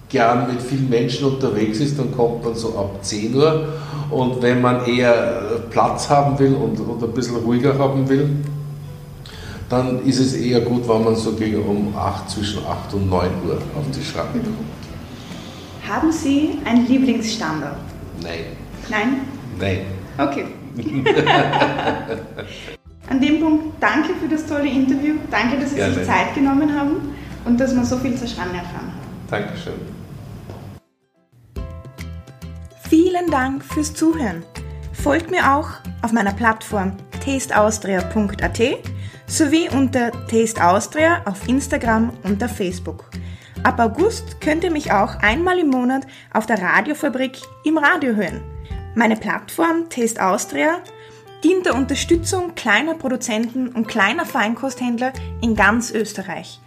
gern 0.08 0.48
mit 0.48 0.62
vielen 0.62 0.90
Menschen 0.90 1.28
unterwegs 1.28 1.82
ist, 1.82 2.00
dann 2.00 2.16
kommt 2.16 2.46
man 2.46 2.56
so 2.56 2.70
ab 2.78 3.00
10 3.02 3.36
Uhr. 3.36 3.68
Und 4.10 4.42
wenn 4.42 4.62
man 4.62 4.86
eher 4.86 5.60
Platz 5.70 6.10
haben 6.10 6.40
will 6.40 6.54
und, 6.54 6.80
und 6.80 7.04
ein 7.04 7.12
bisschen 7.12 7.36
ruhiger 7.36 7.78
haben 7.78 8.08
will, 8.08 8.30
dann 9.70 10.02
ist 10.06 10.20
es 10.20 10.34
eher 10.34 10.62
gut, 10.62 10.88
wenn 10.88 11.04
man 11.04 11.18
so 11.18 11.34
gegen 11.34 11.62
um 11.64 11.94
8, 11.96 12.30
zwischen 12.30 12.66
8 12.66 12.94
und 12.94 13.10
9 13.10 13.30
Uhr 13.46 13.56
auf 13.56 13.86
die 13.94 14.04
Schranke 14.04 14.40
kommt. 14.40 14.56
Haben 15.88 16.12
Sie 16.12 16.58
einen 16.64 16.88
Lieblingsstandard? 16.88 17.76
Nein. 18.22 18.46
Nein? 18.90 19.22
Nein. 19.60 19.80
Okay. 20.18 20.46
An 23.10 23.20
dem 23.20 23.42
Punkt 23.42 23.66
danke 23.82 24.14
für 24.22 24.30
das 24.34 24.46
tolle 24.46 24.70
Interview. 24.70 25.16
Danke, 25.30 25.60
dass 25.60 25.72
Sie 25.72 25.76
Gerne. 25.76 25.96
sich 25.96 26.06
Zeit 26.06 26.34
genommen 26.34 26.74
haben 26.78 27.12
und 27.46 27.60
dass 27.60 27.76
wir 27.76 27.84
so 27.84 27.98
viel 27.98 28.16
zur 28.16 28.28
Schranne 28.28 28.58
erfahren 28.58 28.88
haben. 28.88 29.28
Dankeschön. 29.30 29.74
Vielen 32.90 33.32
Dank 33.32 33.64
fürs 33.64 33.94
Zuhören. 33.94 34.44
Folgt 34.92 35.32
mir 35.32 35.56
auch 35.56 35.70
auf 36.02 36.12
meiner 36.12 36.34
Plattform 36.34 36.98
tasteaustria.at 37.24 38.60
sowie 39.28 39.70
unter 39.70 40.12
Taste 40.28 40.62
Austria 40.64 41.22
auf 41.26 41.48
Instagram 41.48 42.12
und 42.24 42.44
auf 42.44 42.52
Facebook. 42.52 43.10
Ab 43.64 43.80
August 43.80 44.42
könnt 44.42 44.64
ihr 44.64 44.72
mich 44.72 44.92
auch 44.92 45.16
einmal 45.22 45.60
im 45.60 45.70
Monat 45.70 46.06
auf 46.34 46.46
der 46.46 46.62
Radiofabrik 46.62 47.40
im 47.64 47.78
Radio 47.78 48.16
hören. 48.16 48.42
Meine 48.96 49.16
Plattform 49.16 49.88
Taste 49.90 50.22
Austria 50.22 50.80
dient 51.44 51.66
der 51.66 51.76
Unterstützung 51.76 52.56
kleiner 52.56 52.96
Produzenten 52.96 53.70
und 53.70 53.88
kleiner 53.88 54.26
Feinkosthändler 54.26 55.14
in 55.42 55.56
ganz 55.56 55.92
Österreich. 55.92 56.60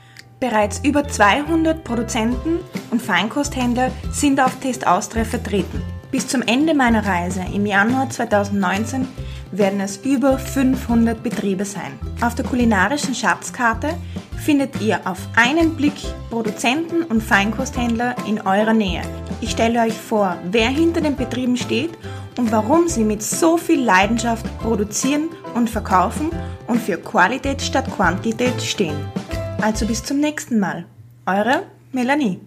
Bereits 0.44 0.78
über 0.84 1.08
200 1.08 1.84
Produzenten 1.84 2.58
und 2.90 3.00
Feinkosthändler 3.00 3.90
sind 4.10 4.38
auf 4.38 4.60
Taste 4.60 4.86
Austria 4.86 5.24
vertreten. 5.24 5.82
Bis 6.10 6.28
zum 6.28 6.42
Ende 6.42 6.74
meiner 6.74 7.06
Reise 7.06 7.42
im 7.54 7.64
Januar 7.64 8.10
2019 8.10 9.08
werden 9.52 9.80
es 9.80 9.96
über 10.04 10.36
500 10.36 11.22
Betriebe 11.22 11.64
sein. 11.64 11.98
Auf 12.20 12.34
der 12.34 12.44
kulinarischen 12.44 13.14
Schatzkarte 13.14 13.94
findet 14.36 14.82
ihr 14.82 15.00
auf 15.06 15.16
einen 15.34 15.76
Blick 15.76 15.96
Produzenten 16.28 17.04
und 17.04 17.22
Feinkosthändler 17.22 18.14
in 18.28 18.38
eurer 18.42 18.74
Nähe. 18.74 19.00
Ich 19.40 19.52
stelle 19.52 19.80
euch 19.80 19.94
vor, 19.94 20.36
wer 20.50 20.68
hinter 20.68 21.00
den 21.00 21.16
Betrieben 21.16 21.56
steht 21.56 21.96
und 22.36 22.52
warum 22.52 22.86
sie 22.86 23.04
mit 23.04 23.22
so 23.22 23.56
viel 23.56 23.82
Leidenschaft 23.82 24.44
produzieren 24.58 25.30
und 25.54 25.70
verkaufen 25.70 26.28
und 26.66 26.82
für 26.82 26.98
Qualität 26.98 27.62
statt 27.62 27.86
Quantität 27.96 28.60
stehen. 28.60 28.98
Also 29.60 29.86
bis 29.86 30.02
zum 30.04 30.20
nächsten 30.20 30.58
Mal. 30.58 30.84
Eure 31.26 31.64
Melanie. 31.92 32.40